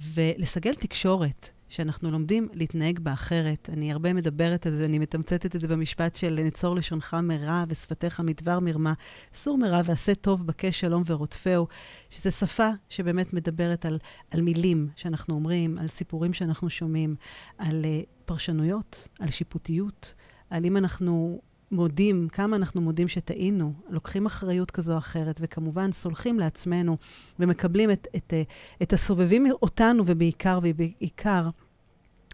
ולסגל 0.00 0.74
תקשורת. 0.74 1.48
שאנחנו 1.72 2.10
לומדים 2.10 2.48
להתנהג 2.52 2.98
בה 2.98 3.12
אחרת. 3.12 3.70
אני 3.72 3.92
הרבה 3.92 4.12
מדברת 4.12 4.66
על 4.66 4.76
זה, 4.76 4.84
אני 4.84 4.98
מתמצתת 4.98 5.56
את 5.56 5.60
זה 5.60 5.68
במשפט 5.68 6.16
של 6.16 6.40
נצור 6.44 6.76
לשונך 6.76 7.16
מרע 7.22 7.64
ושפתיך 7.68 8.20
מדבר 8.20 8.60
מרמה. 8.60 8.92
סור 9.34 9.58
מרע 9.58 9.80
ועשה 9.84 10.14
טוב 10.14 10.46
בקש 10.46 10.80
שלום 10.80 11.02
ורודפהו, 11.06 11.66
שזו 12.10 12.30
שפה 12.30 12.68
שבאמת 12.88 13.32
מדברת 13.32 13.86
על, 13.86 13.98
על 14.30 14.40
מילים 14.40 14.88
שאנחנו 14.96 15.34
אומרים, 15.34 15.78
על 15.78 15.88
סיפורים 15.88 16.32
שאנחנו 16.32 16.70
שומעים, 16.70 17.14
על 17.58 17.84
uh, 17.84 18.06
פרשנויות, 18.24 19.08
על 19.20 19.30
שיפוטיות, 19.30 20.14
על 20.50 20.64
אם 20.64 20.76
אנחנו 20.76 21.40
מודים, 21.70 22.28
כמה 22.32 22.56
אנחנו 22.56 22.80
מודים 22.80 23.08
שטעינו, 23.08 23.72
לוקחים 23.90 24.26
אחריות 24.26 24.70
כזו 24.70 24.92
או 24.92 24.98
אחרת, 24.98 25.38
וכמובן 25.42 25.92
סולחים 25.92 26.40
לעצמנו 26.40 26.96
ומקבלים 27.38 27.90
את, 27.90 28.06
את, 28.16 28.34
את, 28.40 28.48
את 28.82 28.92
הסובבים 28.92 29.46
אותנו, 29.62 30.02
ובעיקר, 30.06 30.58
ובעיקר, 30.62 31.48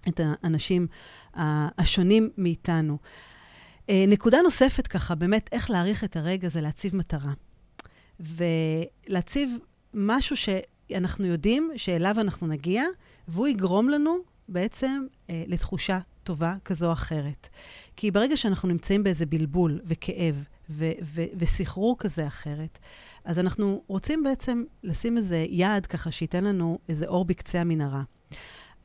את 0.08 0.20
האנשים 0.24 0.86
השונים 1.78 2.30
מאיתנו. 2.38 2.98
אה, 3.90 4.04
נקודה 4.08 4.38
נוספת 4.42 4.86
ככה, 4.86 5.14
באמת, 5.14 5.48
איך 5.52 5.70
להעריך 5.70 6.04
את 6.04 6.16
הרגע 6.16 6.48
זה 6.48 6.60
להציב 6.60 6.96
מטרה. 6.96 7.32
ולהציב 8.20 9.58
משהו 9.94 10.36
שאנחנו 10.36 11.26
יודעים 11.26 11.70
שאליו 11.76 12.20
אנחנו 12.20 12.46
נגיע, 12.46 12.84
והוא 13.28 13.48
יגרום 13.48 13.88
לנו 13.88 14.16
בעצם 14.48 15.06
אה, 15.30 15.44
לתחושה 15.46 15.98
טובה 16.24 16.54
כזו 16.64 16.86
או 16.86 16.92
אחרת. 16.92 17.48
כי 17.96 18.10
ברגע 18.10 18.36
שאנחנו 18.36 18.68
נמצאים 18.68 19.04
באיזה 19.04 19.26
בלבול 19.26 19.80
וכאב 19.84 20.44
ו- 20.70 20.92
ו- 21.02 21.24
וסחרור 21.38 21.96
כזה 21.98 22.26
אחרת, 22.26 22.78
אז 23.24 23.38
אנחנו 23.38 23.82
רוצים 23.86 24.22
בעצם 24.22 24.64
לשים 24.82 25.16
איזה 25.16 25.46
יעד 25.48 25.86
ככה 25.86 26.10
שייתן 26.10 26.44
לנו 26.44 26.78
איזה 26.88 27.06
אור 27.06 27.24
בקצה 27.24 27.60
המנהרה. 27.60 28.02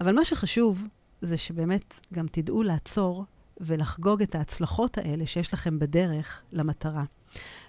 אבל 0.01 0.15
מה 0.15 0.25
שחשוב 0.25 0.87
זה 1.23 1.37
שבאמת 1.37 1.99
גם 2.13 2.25
תדעו 2.31 2.63
לעצור 2.63 3.25
ולחגוג 3.61 4.21
את 4.21 4.35
ההצלחות 4.35 4.97
האלה 4.97 5.25
שיש 5.25 5.53
לכם 5.53 5.79
בדרך 5.79 6.41
למטרה. 6.51 7.03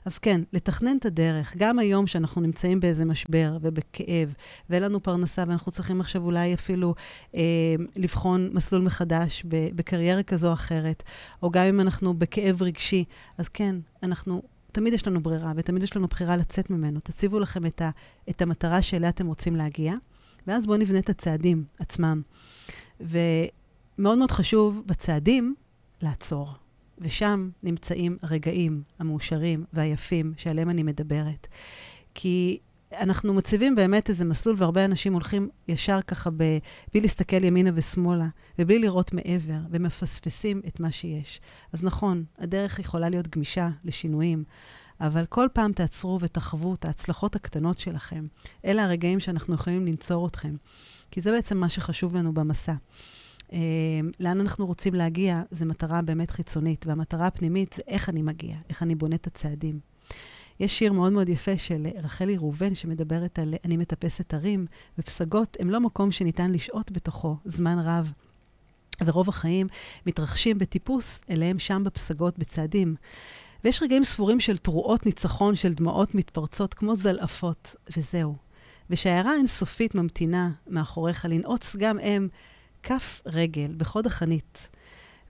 אז 0.05 0.19
כן, 0.19 0.41
לתכנן 0.53 0.97
את 0.97 1.07
הדרך, 1.07 1.57
גם 1.57 1.79
היום 1.79 2.07
שאנחנו 2.07 2.41
נמצאים 2.41 2.81
באיזה 2.81 3.05
משבר 3.05 3.59
ובכאב, 3.61 4.35
ואין 4.71 4.83
לנו 4.83 5.03
פרנסה 5.03 5.45
ואנחנו 5.49 5.73
צריכים 5.73 6.01
עכשיו 6.01 6.25
אולי 6.25 6.55
אפילו 6.55 6.95
אה, 7.35 7.41
לבחון 7.97 8.51
מסלול 8.53 8.83
מחדש 8.83 9.43
בקריירה 9.49 10.23
כזו 10.23 10.49
או 10.49 10.53
אחרת, 10.53 11.03
או 11.43 11.51
גם 11.51 11.65
אם 11.65 11.81
אנחנו 11.81 12.15
בכאב 12.15 12.63
רגשי, 12.63 13.05
אז 13.39 13.49
כן, 13.49 13.77
אנחנו, 14.03 14.43
תמיד 14.73 14.93
יש 14.93 15.07
לנו 15.07 15.23
ברירה 15.23 15.53
ותמיד 15.57 15.83
יש 15.83 15.97
לנו 15.97 16.09
בחירה 16.09 16.37
לצאת 16.37 16.71
ממנו. 16.71 17.01
תציבו 17.01 17.39
לכם 17.39 17.67
את, 17.67 17.83
ה, 17.83 17.91
את 18.31 18.43
המטרה 18.43 18.83
שאליה 18.83 19.09
אתם 19.09 19.27
רוצים 19.27 19.57
להגיע, 19.57 19.95
ואז 20.47 20.67
בואו 20.67 20.79
נבנה 20.79 20.99
את 20.99 21.09
הצעדים 21.09 21.65
עצמם. 21.79 22.23
ומאוד 23.01 24.19
מאוד 24.19 24.31
חשוב 24.31 24.83
בצעדים 24.87 25.55
לעצור. 26.03 26.55
ושם 26.99 27.51
נמצאים 27.63 28.19
הרגעים 28.23 28.83
המאושרים 28.99 29.65
והיפים 29.73 30.33
שעליהם 30.37 30.71
אני 30.71 30.83
מדברת. 30.83 31.47
כי 32.15 32.59
אנחנו 32.93 33.35
מציבים 33.35 33.75
באמת 33.75 34.09
איזה 34.09 34.25
מסלול, 34.25 34.57
והרבה 34.59 34.85
אנשים 34.85 35.13
הולכים 35.13 35.49
ישר 35.69 36.03
ככה 36.03 36.31
ב... 36.31 36.37
בלי 36.93 37.01
להסתכל 37.01 37.45
ימינה 37.45 37.71
ושמאלה, 37.75 38.29
ובלי 38.59 38.79
לראות 38.79 39.13
מעבר, 39.13 39.59
ומפספסים 39.71 40.63
את 40.67 40.81
מה 40.81 40.93
שיש. 40.93 41.41
אז 41.73 41.85
נכון, 41.85 42.25
הדרך 42.39 42.79
יכולה 42.79 43.09
להיות 43.09 43.29
גמישה 43.29 43.69
לשינויים, 43.85 44.45
אבל 45.01 45.27
כל 45.27 45.49
פעם 45.53 45.73
תעצרו 45.73 46.19
ותחוו 46.21 46.75
את 46.75 46.85
ההצלחות 46.85 47.37
הקטנות 47.37 47.79
שלכם. 47.79 48.27
אלה 48.65 48.85
הרגעים 48.85 49.21
שאנחנו 49.21 49.55
יכולים 49.55 49.87
לנצור 49.87 50.27
אתכם, 50.27 50.57
כי 51.15 51.21
זה 51.21 51.31
בעצם 51.31 51.59
מה 51.59 51.69
שחשוב 51.69 52.17
לנו 52.17 52.35
במסע. 52.35 52.75
אה, 53.53 53.59
לאן 54.21 54.41
אנחנו 54.41 54.67
רוצים 54.67 54.95
להגיע, 54.95 55.43
זו 55.51 55.67
מטרה 55.67 56.03
באמת 56.03 56.31
חיצונית, 56.31 56.87
והמטרה 56.87 57.27
הפנימית 57.27 57.73
זה 57.73 57.83
איך 57.87 58.09
אני 58.09 58.23
מגיע, 58.23 58.57
איך 58.69 58.83
אני 58.83 58.95
בונה 58.95 59.17
את 59.17 59.27
הצעדים. 59.27 59.81
יש 60.61 60.79
שיר 60.79 60.93
מאוד 60.93 61.13
מאוד 61.13 61.29
יפה 61.29 61.59
של 61.59 61.87
רחלי 62.03 62.37
ראובן, 62.37 62.75
שמדברת 62.75 63.39
על 63.39 63.55
אני 63.65 63.77
מטפסת 63.77 64.35
הרים, 64.35 64.67
ופסגות 64.99 65.57
הם 65.61 65.71
לא 65.71 65.81
מקום 65.81 66.13
שניתן 66.13 66.53
לשהות 66.53 66.93
בתוכו 66.93 67.37
זמן 67.45 67.79
רב. 67.79 68.13
ורוב 69.05 69.29
החיים 69.29 69.67
מתרחשים 70.07 70.59
בטיפוס 70.59 71.21
אליהם 71.31 71.59
שם 71.59 71.83
בפסגות 71.85 72.39
בצעדים. 72.39 72.95
ויש 73.65 73.83
רגעים 73.83 74.05
ספורים 74.05 74.41
של 74.41 74.59
תרועות 74.59 75.07
ניצחון, 75.07 75.57
של 75.57 75.75
דמעות 75.75 76.15
מתפרצות 76.15 76.75
כמו 76.75 76.97
זלעפות, 76.97 77.77
וזהו. 77.97 78.45
ושהעיירה 78.91 79.33
האינסופית 79.33 79.95
ממתינה 79.95 80.51
מאחוריך 80.67 81.25
לנעוץ 81.25 81.77
גם 81.77 81.99
הם 81.99 82.29
כף 82.83 83.23
רגל 83.27 83.75
בחוד 83.77 84.07
החנית. 84.07 84.69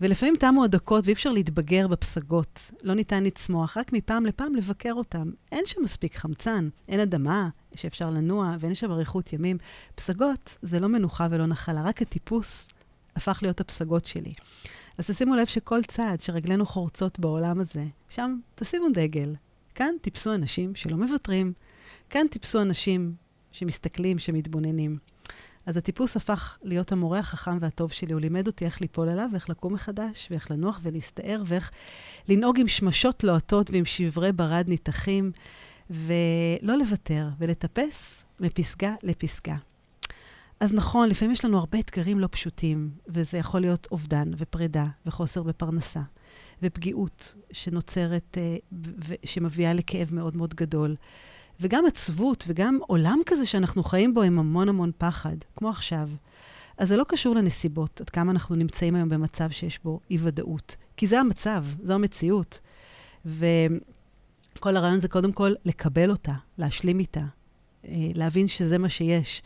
ולפעמים 0.01 0.37
תמו 0.37 0.65
הדקות 0.65 1.05
ואי 1.05 1.13
אפשר 1.13 1.33
להתבגר 1.33 1.89
בפסגות. 1.89 2.71
לא 2.83 2.95
ניתן 2.95 3.25
לצמוח, 3.25 3.77
רק 3.77 3.93
מפעם 3.93 4.27
לפעם 4.27 4.55
לבקר 4.55 4.93
אותם. 4.93 5.31
אין 5.53 5.67
שם 5.67 5.83
מספיק 5.83 6.17
חמצן, 6.17 6.69
אין 6.89 7.01
אדמה 7.01 7.49
שאפשר 7.75 8.11
לנוע 8.11 8.57
ואין 8.61 8.75
שם 8.75 8.91
אריכות 8.91 9.33
ימים. 9.33 9.59
פסגות 9.95 10.59
זה 10.63 10.81
לא 10.81 10.89
מנוחה 10.89 11.29
ולא 11.31 11.47
נחלה, 11.47 11.83
רק 11.83 12.03
הטיפוס 12.03 12.69
הפך 13.17 13.39
להיות 13.43 13.61
הפסגות 13.61 14.07
שלי. 14.07 14.33
אז 14.99 15.07
תשימו 15.07 15.35
לב 15.35 15.47
שכל 15.47 15.83
צעד 15.83 16.21
שרגלינו 16.21 16.67
חורצות 16.67 17.19
בעולם 17.19 17.61
הזה, 17.61 17.85
שם 18.09 18.39
תשימו 18.55 18.87
דגל. 18.95 19.35
כאן 19.75 19.95
טיפסו 20.01 20.35
אנשים 20.35 20.75
שלא 20.75 20.97
מוותרים. 20.97 21.53
כאן 22.11 22.27
טיפסו 22.31 22.63
אנשים 22.63 23.15
שמסתכלים, 23.55 24.19
שמתבוננים. 24.19 24.99
אז 25.67 25.77
הטיפוס 25.77 26.17
הפך 26.17 26.59
להיות 26.63 26.93
המורה 26.93 27.19
החכם 27.19 27.59
והטוב 27.61 27.93
שלי. 27.93 28.13
הוא 28.13 28.21
לימד 28.21 28.47
אותי 28.47 28.65
איך 28.65 28.81
ליפול 28.81 29.09
עליו, 29.09 29.29
ואיך 29.33 29.51
לקום 29.51 29.75
מחדש, 29.75 30.29
ואיך 30.31 30.51
לנוח 30.51 30.81
ולהסתער, 30.83 31.43
ואיך 31.47 31.71
לנהוג 32.29 32.61
עם 32.61 32.69
שמשות 32.69 33.25
לוהטות 33.25 33.71
ועם 33.71 33.85
שברי 33.85 34.33
ברד 34.33 34.65
ניתחים, 34.69 35.33
ולא 35.91 36.79
לוותר, 36.79 37.29
ולטפס 37.39 38.23
מפסגה 38.41 38.95
לפסגה. 39.03 39.57
אז 40.61 40.75
נכון, 40.75 41.09
לפעמים 41.09 41.33
יש 41.33 41.45
לנו 41.45 41.59
הרבה 41.59 41.79
אתגרים 41.79 42.21
לא 42.21 42.29
פשוטים, 42.31 42.91
וזה 43.09 43.39
יכול 43.39 43.61
להיות 43.61 43.89
אובדן 43.91 44.31
ופרידה 44.37 44.87
וחוסר 45.07 45.43
בפרנסה, 45.43 46.01
ופגיעות 46.63 47.35
שנוצרת, 47.53 48.39
אה, 48.39 48.57
שמביאה 49.25 49.73
לכאב 49.73 50.09
מאוד 50.13 50.37
מאוד 50.37 50.55
גדול. 50.55 50.97
וגם 51.61 51.87
עצבות 51.87 52.45
וגם 52.49 52.79
עולם 52.87 53.19
כזה 53.27 53.47
שאנחנו 53.47 53.85
חיים 53.85 54.15
בו 54.15 54.23
עם 54.23 54.39
המון 54.39 54.69
המון 54.69 54.91
פחד, 54.99 55.37
כמו 55.57 55.69
עכשיו. 55.69 56.09
אז 56.79 56.89
זה 56.89 56.97
לא 56.97 57.05
קשור 57.09 57.35
לנסיבות, 57.35 58.01
עד 58.01 58.11
כמה 58.11 58.33
אנחנו 58.33 58.57
נמצאים 58.57 58.95
היום 58.95 59.09
במצב 59.09 59.51
שיש 59.51 59.79
בו 59.85 60.01
אי-ודאות. 60.11 60.77
כי 60.97 61.07
זה 61.07 61.21
המצב, 61.21 61.65
זו 61.83 61.93
המציאות. 61.93 62.61
וכל 63.25 64.77
הרעיון 64.77 65.01
זה 65.01 65.09
קודם 65.09 65.33
כל 65.33 65.53
לקבל 65.65 66.11
אותה, 66.11 66.33
להשלים 66.59 66.99
איתה, 66.99 67.25
אה, 67.85 67.93
להבין 68.15 68.49
שזה 68.49 68.79
מה 68.79 68.89
שיש. 68.89 69.43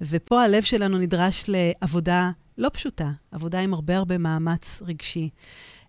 ופה 0.00 0.42
הלב 0.42 0.62
שלנו 0.62 0.98
נדרש 0.98 1.44
לעבודה 1.48 2.30
לא 2.58 2.70
פשוטה, 2.72 3.10
עבודה 3.32 3.60
עם 3.60 3.74
הרבה 3.74 3.96
הרבה 3.96 4.18
מאמץ 4.18 4.82
רגשי. 4.86 5.30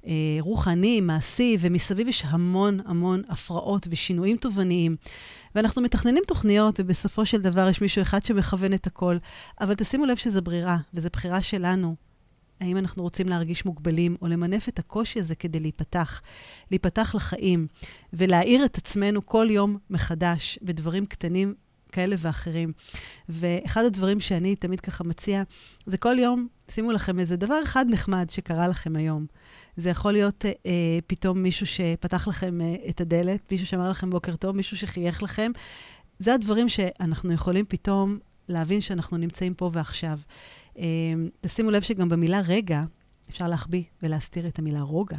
אה, 0.05 0.11
רוחני, 0.39 1.01
מעשי, 1.01 1.57
ומסביב 1.59 2.07
יש 2.07 2.23
המון 2.25 2.79
המון 2.85 3.21
הפרעות 3.29 3.87
ושינויים 3.89 4.37
תובעניים. 4.37 4.95
ואנחנו 5.55 5.81
מתכננים 5.81 6.23
תוכניות, 6.27 6.79
ובסופו 6.79 7.25
של 7.25 7.41
דבר 7.41 7.69
יש 7.69 7.81
מישהו 7.81 8.01
אחד 8.01 8.25
שמכוון 8.25 8.73
את 8.73 8.87
הכל. 8.87 9.17
אבל 9.61 9.75
תשימו 9.75 10.05
לב 10.05 10.17
שזו 10.17 10.41
ברירה, 10.41 10.77
וזו 10.93 11.09
בחירה 11.13 11.41
שלנו. 11.41 11.95
האם 12.59 12.77
אנחנו 12.77 13.03
רוצים 13.03 13.29
להרגיש 13.29 13.65
מוגבלים, 13.65 14.15
או 14.21 14.27
למנף 14.27 14.69
את 14.69 14.79
הקושי 14.79 15.19
הזה 15.19 15.35
כדי 15.35 15.59
להיפתח, 15.59 16.21
להיפתח 16.71 17.15
לחיים, 17.15 17.67
ולהאיר 18.13 18.65
את 18.65 18.77
עצמנו 18.77 19.25
כל 19.25 19.47
יום 19.49 19.77
מחדש 19.89 20.59
בדברים 20.61 21.05
קטנים 21.05 21.53
כאלה 21.91 22.15
ואחרים. 22.19 22.71
ואחד 23.29 23.85
הדברים 23.85 24.19
שאני 24.19 24.55
תמיד 24.55 24.79
ככה 24.79 25.03
מציע, 25.03 25.43
זה 25.85 25.97
כל 25.97 26.19
יום, 26.19 26.47
שימו 26.71 26.91
לכם 26.91 27.19
איזה 27.19 27.35
דבר 27.35 27.63
אחד 27.63 27.85
נחמד 27.89 28.29
שקרה 28.29 28.67
לכם 28.67 28.95
היום. 28.95 29.25
זה 29.77 29.89
יכול 29.89 30.11
להיות 30.11 30.45
אה, 30.45 30.51
אה, 30.65 30.99
פתאום 31.07 31.43
מישהו 31.43 31.65
שפתח 31.65 32.27
לכם 32.27 32.61
אה, 32.61 32.75
את 32.89 33.01
הדלת, 33.01 33.51
מישהו 33.51 33.67
שאמר 33.67 33.89
לכם 33.89 34.09
בוקר 34.09 34.35
טוב, 34.35 34.55
מישהו 34.55 34.77
שחייך 34.77 35.23
לכם. 35.23 35.51
זה 36.19 36.33
הדברים 36.33 36.69
שאנחנו 36.69 37.33
יכולים 37.33 37.65
פתאום 37.67 38.19
להבין 38.47 38.81
שאנחנו 38.81 39.17
נמצאים 39.17 39.53
פה 39.53 39.69
ועכשיו. 39.73 40.19
אה, 40.77 40.83
תשימו 41.41 41.71
לב 41.71 41.81
שגם 41.81 42.09
במילה 42.09 42.41
רגע, 42.41 42.83
אפשר 43.29 43.47
להחביא 43.47 43.83
ולהסתיר 44.03 44.47
את 44.47 44.59
המילה 44.59 44.81
רוגע, 44.81 45.17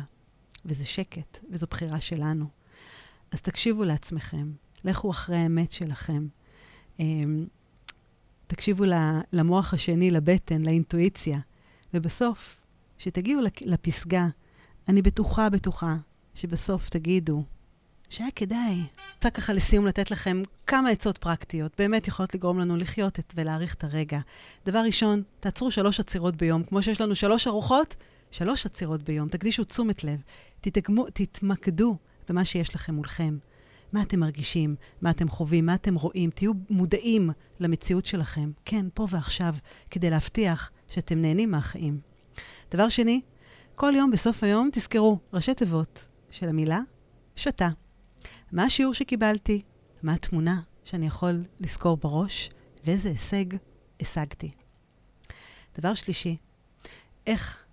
וזה 0.65 0.85
שקט, 0.85 1.39
וזו 1.51 1.67
בחירה 1.71 2.01
שלנו. 2.01 2.47
אז 3.31 3.43
תקשיבו 3.43 3.85
לעצמכם, 3.85 4.53
לכו 4.85 5.11
אחרי 5.11 5.37
האמת 5.37 5.73
שלכם. 5.73 6.27
אה, 7.00 7.05
תקשיבו 8.46 8.85
למוח 9.33 9.74
השני, 9.74 10.11
לבטן, 10.11 10.62
לאינטואיציה, 10.62 11.38
ובסוף, 11.94 12.61
כשתגיעו 12.98 13.40
לפסגה, 13.61 14.26
אני 14.88 15.02
בטוחה, 15.02 15.50
בטוחה, 15.50 15.96
שבסוף 16.35 16.88
תגידו 16.88 17.44
שהיה 18.12 18.31
כדאי. 18.37 18.83
רוצה 19.14 19.31
ככה 19.31 19.52
לסיום 19.52 19.87
לתת 19.87 20.11
לכם 20.11 20.42
כמה 20.66 20.90
עצות 20.90 21.18
פרקטיות, 21.18 21.72
באמת 21.78 22.09
יכולות 22.09 22.35
לגרום 22.35 22.59
לנו 22.59 22.76
לחיות 22.76 23.18
את, 23.18 23.33
ולהעריך 23.37 23.74
את 23.74 23.85
הרגע. 23.85 24.20
דבר 24.66 24.78
ראשון, 24.78 25.22
תעצרו 25.40 25.70
שלוש 25.70 26.00
עצירות 26.00 26.37
ביום. 26.37 26.62
כמו 26.62 26.83
שיש 26.83 27.00
לנו 27.00 27.16
שלוש 27.16 27.46
ארוחות, 27.46 27.96
שלוש 28.31 28.66
עצירות 28.66 29.02
ביום. 29.02 29.28
תקדישו 29.28 29.64
תשומת 29.64 30.05
לב. 30.05 30.22
תתגמו, 30.61 31.07
תתמקדו 31.12 31.96
במה 32.28 32.44
שיש 32.44 32.74
לכם 32.74 32.94
מולכם. 32.94 33.37
מה 33.92 34.02
אתם 34.02 34.20
מרגישים, 34.20 34.76
מה 35.02 35.11
אתם 35.11 35.28
חווים, 35.28 35.66
מה 35.66 35.74
אתם 35.74 35.94
רואים. 35.94 36.31
תהיו 36.31 36.52
מודעים 36.70 37.31
למציאות 37.61 38.07
שלכם, 38.07 38.50
כן, 38.64 38.87
פה 38.94 39.07
ועכשיו, 39.11 39.55
כדי 39.90 40.11
להבטיח 40.11 40.70
שאתם 40.90 41.22
נהנים 41.22 41.50
מהחיים. 41.50 42.00
דבר 42.70 42.88
שני, 42.88 43.20
כל 43.74 43.92
יום 43.96 44.11
בסוף 44.11 44.44
היום 44.44 44.70
תזכרו 44.72 45.18
ראשי 45.33 45.55
תיבות 45.55 46.09
של 46.31 46.48
המילה 46.48 46.81
שתה. 47.37 47.68
מה 48.52 48.64
השיעור 48.64 48.94
שקיבלתי? 48.94 49.62
מה 50.02 50.14
התמונה 50.14 50.61
שאני 50.85 51.07
יכול 51.07 51.42
לזכור 51.61 51.96
בראש? 51.96 52.50
ואיזה 52.85 53.09
הישג 53.09 53.44
השגתי. 54.00 54.50
דבר 55.78 55.94
שלישי, 55.94 56.37
איך 57.26 57.64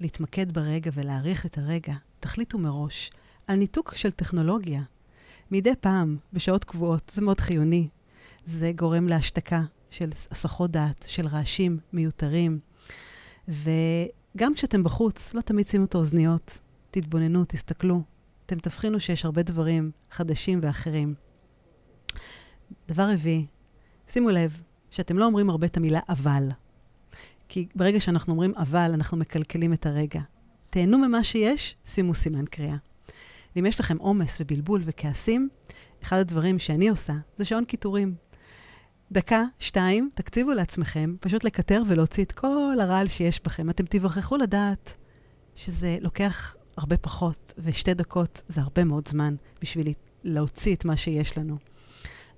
להתמקד 0.00 0.52
ברגע 0.52 0.90
ולהעריך 0.94 1.46
את 1.46 1.58
הרגע. 1.58 1.94
תחליטו 2.20 2.58
מראש 2.58 3.10
על 3.46 3.56
ניתוק 3.56 3.94
של 3.94 4.10
טכנולוגיה. 4.10 4.82
מדי 5.50 5.76
פעם, 5.80 6.16
בשעות 6.32 6.64
קבועות, 6.64 7.12
זה 7.14 7.22
מאוד 7.22 7.40
חיוני. 7.40 7.88
זה 8.44 8.72
גורם 8.76 9.08
להשתקה 9.08 9.62
של 9.90 10.10
הסחות 10.30 10.70
דעת, 10.70 11.04
של 11.08 11.26
רעשים 11.26 11.78
מיותרים. 11.92 12.58
ו... 13.48 13.70
גם 14.36 14.54
כשאתם 14.54 14.84
בחוץ, 14.84 15.34
לא 15.34 15.40
תמיד 15.40 15.68
שימו 15.68 15.84
את 15.84 15.94
האוזניות, 15.94 16.58
תתבוננו, 16.90 17.44
תסתכלו. 17.48 18.02
אתם 18.46 18.58
תבחינו 18.58 19.00
שיש 19.00 19.24
הרבה 19.24 19.42
דברים 19.42 19.90
חדשים 20.10 20.58
ואחרים. 20.62 21.14
דבר 22.88 23.10
רביעי, 23.12 23.46
שימו 24.08 24.30
לב 24.30 24.60
שאתם 24.90 25.18
לא 25.18 25.24
אומרים 25.24 25.50
הרבה 25.50 25.66
את 25.66 25.76
המילה 25.76 26.00
אבל. 26.08 26.48
כי 27.48 27.68
ברגע 27.74 28.00
שאנחנו 28.00 28.32
אומרים 28.32 28.52
אבל, 28.56 28.90
אנחנו 28.94 29.16
מקלקלים 29.16 29.72
את 29.72 29.86
הרגע. 29.86 30.20
תהנו 30.70 30.98
ממה 30.98 31.24
שיש, 31.24 31.76
שימו 31.86 32.14
סימן 32.14 32.44
קריאה. 32.46 32.76
ואם 33.56 33.66
יש 33.66 33.80
לכם 33.80 33.96
עומס 33.98 34.40
ובלבול 34.40 34.82
וכעסים, 34.84 35.48
אחד 36.02 36.16
הדברים 36.16 36.58
שאני 36.58 36.88
עושה 36.88 37.12
זה 37.36 37.44
שעון 37.44 37.64
קיטורים. 37.64 38.14
דקה, 39.12 39.42
שתיים, 39.58 40.10
תקציבו 40.14 40.52
לעצמכם, 40.52 41.16
פשוט 41.20 41.44
לקטר 41.44 41.82
ולהוציא 41.88 42.24
את 42.24 42.32
כל 42.32 42.76
הרעל 42.80 43.08
שיש 43.08 43.40
בכם. 43.44 43.70
אתם 43.70 43.86
תיווכחו 43.86 44.36
לדעת 44.36 44.96
שזה 45.54 45.98
לוקח 46.00 46.56
הרבה 46.76 46.96
פחות, 46.96 47.52
ושתי 47.58 47.94
דקות 47.94 48.42
זה 48.48 48.60
הרבה 48.60 48.84
מאוד 48.84 49.08
זמן 49.08 49.34
בשביל 49.60 49.92
להוציא 50.24 50.74
את 50.74 50.84
מה 50.84 50.96
שיש 50.96 51.38
לנו. 51.38 51.56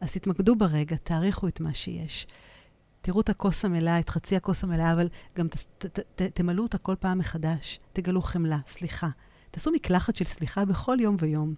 אז 0.01 0.13
תתמקדו 0.13 0.57
ברגע, 0.57 0.97
תעריכו 0.97 1.49
את 1.49 1.61
מה 1.61 1.75
שיש. 1.75 2.27
תראו 3.01 3.21
את 3.21 3.29
הכוס 3.29 3.65
המלאה, 3.65 3.99
את 3.99 4.11
חצי 4.11 4.37
הכוס 4.37 4.65
המלאה, 4.65 4.93
אבל 4.93 5.09
גם 5.37 5.49
ת, 5.49 5.57
ת, 5.57 5.99
ת, 5.99 6.23
תמלאו 6.23 6.63
אותה 6.63 6.79
כל 6.79 6.95
פעם 7.01 7.19
מחדש. 7.19 7.81
תגלו 7.93 8.23
חמלה, 8.23 8.59
סליחה. 8.67 9.09
תעשו 9.51 9.71
מקלחת 9.73 10.17
של 10.17 10.25
סליחה 10.25 10.65
בכל 10.65 10.97
יום 11.01 11.17
ויום. 11.21 11.55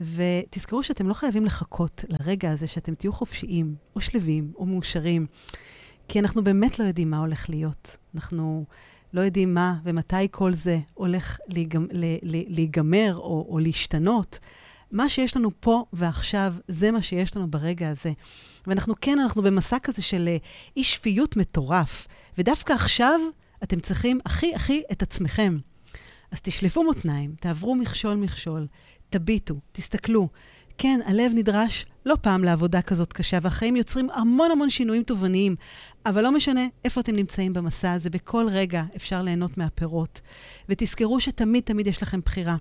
ותזכרו 0.00 0.82
שאתם 0.82 1.08
לא 1.08 1.14
חייבים 1.14 1.44
לחכות 1.44 2.04
לרגע 2.08 2.50
הזה 2.50 2.66
שאתם 2.66 2.94
תהיו 2.94 3.12
חופשיים, 3.12 3.74
או 3.96 4.00
שלווים, 4.00 4.52
או 4.56 4.66
מאושרים, 4.66 5.26
כי 6.08 6.20
אנחנו 6.20 6.44
באמת 6.44 6.78
לא 6.78 6.84
יודעים 6.84 7.10
מה 7.10 7.18
הולך 7.18 7.50
להיות. 7.50 7.96
אנחנו 8.14 8.64
לא 9.12 9.20
יודעים 9.20 9.54
מה 9.54 9.74
ומתי 9.84 10.16
כל 10.30 10.52
זה 10.52 10.78
הולך 10.94 11.38
להיגמר, 11.48 11.86
להיגמר 12.22 13.16
או, 13.16 13.46
או 13.48 13.58
להשתנות. 13.58 14.38
מה 14.90 15.08
שיש 15.08 15.36
לנו 15.36 15.50
פה 15.60 15.84
ועכשיו, 15.92 16.54
זה 16.68 16.90
מה 16.90 17.02
שיש 17.02 17.36
לנו 17.36 17.50
ברגע 17.50 17.90
הזה. 17.90 18.12
ואנחנו 18.66 18.94
כן, 19.00 19.18
אנחנו 19.18 19.42
במסע 19.42 19.78
כזה 19.82 20.02
של 20.02 20.28
אה, 20.28 20.36
אי 20.76 20.84
שפיות 20.84 21.36
מטורף, 21.36 22.06
ודווקא 22.38 22.72
עכשיו 22.72 23.20
אתם 23.62 23.80
צריכים 23.80 24.20
הכי 24.24 24.54
הכי 24.54 24.82
את 24.92 25.02
עצמכם. 25.02 25.58
אז 26.36 26.40
תשלפו 26.42 26.84
מותניים, 26.84 27.34
תעברו 27.40 27.74
מכשול-מכשול, 27.74 28.66
תביטו, 29.10 29.54
תסתכלו. 29.72 30.28
כן, 30.78 31.00
הלב 31.06 31.32
נדרש 31.34 31.86
לא 32.06 32.16
פעם 32.20 32.44
לעבודה 32.44 32.82
כזאת 32.82 33.12
קשה, 33.12 33.38
והחיים 33.42 33.76
יוצרים 33.76 34.10
המון 34.10 34.50
המון 34.50 34.70
שינויים 34.70 35.02
תובעניים, 35.02 35.56
אבל 36.06 36.22
לא 36.22 36.32
משנה 36.32 36.66
איפה 36.84 37.00
אתם 37.00 37.16
נמצאים 37.16 37.52
במסע 37.52 37.92
הזה, 37.92 38.10
בכל 38.10 38.46
רגע 38.50 38.84
אפשר 38.96 39.22
ליהנות 39.22 39.58
מהפירות. 39.58 40.20
ותזכרו 40.68 41.20
שתמיד 41.20 41.62
תמיד 41.64 41.86
יש 41.86 42.02
לכם 42.02 42.20
בחירה. 42.20 42.56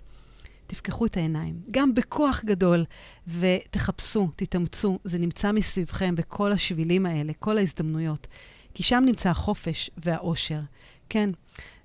תפקחו 0.68 1.06
את 1.06 1.18
העיניים, 1.18 1.60
גם 1.72 1.94
בכוח 1.94 2.44
גדול, 2.46 2.86
ותחפשו, 3.28 4.30
תתאמצו, 4.36 5.00
זה 5.04 5.18
נמצא 5.18 5.52
מסביבכם 5.52 6.16
בכל 6.16 6.52
השבילים 6.52 7.06
האלה, 7.06 7.34
כל 7.40 7.58
ההזדמנויות. 7.58 8.28
כי 8.74 8.84
שם 8.84 9.04
נמצא 9.06 9.30
החופש 9.30 9.90
והאושר. 9.98 10.60
כן, 11.10 11.30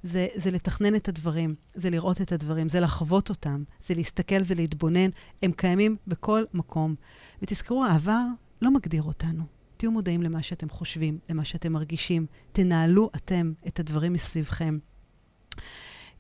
זה, 0.03 0.27
זה 0.35 0.51
לתכנן 0.51 0.95
את 0.95 1.09
הדברים, 1.09 1.55
זה 1.75 1.91
לראות 1.91 2.21
את 2.21 2.33
הדברים, 2.33 2.69
זה 2.69 2.81
לחוות 2.81 3.29
אותם, 3.29 3.63
זה 3.87 3.95
להסתכל, 3.95 4.43
זה 4.43 4.55
להתבונן. 4.55 5.11
הם 5.43 5.53
קיימים 5.53 5.97
בכל 6.07 6.45
מקום. 6.55 6.95
ותזכרו, 7.43 7.85
העבר 7.85 8.25
לא 8.63 8.71
מגדיר 8.71 9.03
אותנו. 9.03 9.45
תהיו 9.77 9.91
מודעים 9.91 10.23
למה 10.23 10.43
שאתם 10.43 10.69
חושבים, 10.69 11.19
למה 11.29 11.45
שאתם 11.45 11.73
מרגישים. 11.73 12.27
תנהלו 12.53 13.11
אתם 13.17 13.53
את 13.67 13.81
הדברים 13.81 14.13
מסביבכם. 14.13 14.79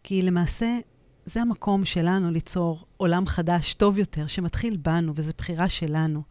כי 0.03 0.23
למעשה, 0.23 0.79
זה 1.27 1.41
המקום 1.41 1.85
שלנו 1.85 2.31
ליצור 2.31 2.87
עולם 2.97 3.27
חדש, 3.27 3.75
טוב 3.75 3.99
יותר, 3.99 4.27
שמתחיל 4.27 4.77
בנו, 4.77 5.13
וזו 5.17 5.33
בחירה 5.39 5.69
שלנו. 5.69 6.23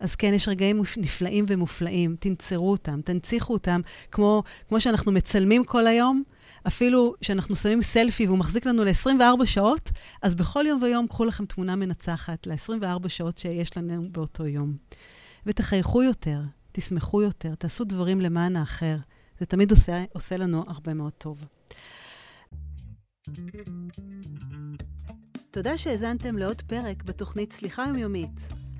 אז 0.00 0.14
כן, 0.14 0.34
יש 0.34 0.48
רגעים 0.48 0.82
נפלאים 0.96 1.44
ומופלאים, 1.48 2.16
תנצרו 2.20 2.70
אותם, 2.70 3.00
תנציחו 3.00 3.52
אותם, 3.52 3.80
כמו, 4.10 4.42
כמו 4.68 4.80
שאנחנו 4.80 5.12
מצלמים 5.12 5.64
כל 5.64 5.86
היום, 5.86 6.22
אפילו 6.66 7.14
שאנחנו 7.22 7.56
שמים 7.56 7.82
סלפי 7.82 8.26
והוא 8.26 8.38
מחזיק 8.38 8.66
לנו 8.66 8.84
ל-24 8.84 9.46
שעות, 9.46 9.90
אז 10.22 10.34
בכל 10.34 10.64
יום 10.68 10.82
ויום 10.82 11.06
קחו 11.06 11.24
לכם 11.24 11.46
תמונה 11.46 11.76
מנצחת 11.76 12.46
ל-24 12.46 13.08
שעות 13.08 13.38
שיש 13.38 13.76
לנו 13.76 14.02
באותו 14.10 14.46
יום. 14.46 14.76
ותחייכו 15.46 16.02
יותר, 16.02 16.40
תשמחו 16.72 17.22
יותר, 17.22 17.54
תעשו 17.54 17.84
דברים 17.84 18.20
למען 18.20 18.56
האחר. 18.56 18.96
זה 19.40 19.46
תמיד 19.46 19.70
עושה, 19.70 20.04
עושה 20.12 20.36
לנו 20.36 20.64
הרבה 20.68 20.94
מאוד 20.94 21.12
טוב. 21.12 21.44
תודה 25.50 25.78
שהאזנתם 25.78 26.38
לעוד 26.38 26.62
פרק 26.62 27.02
בתוכנית 27.02 27.52
סליחה 27.52 27.84
יומיומית. 27.88 28.48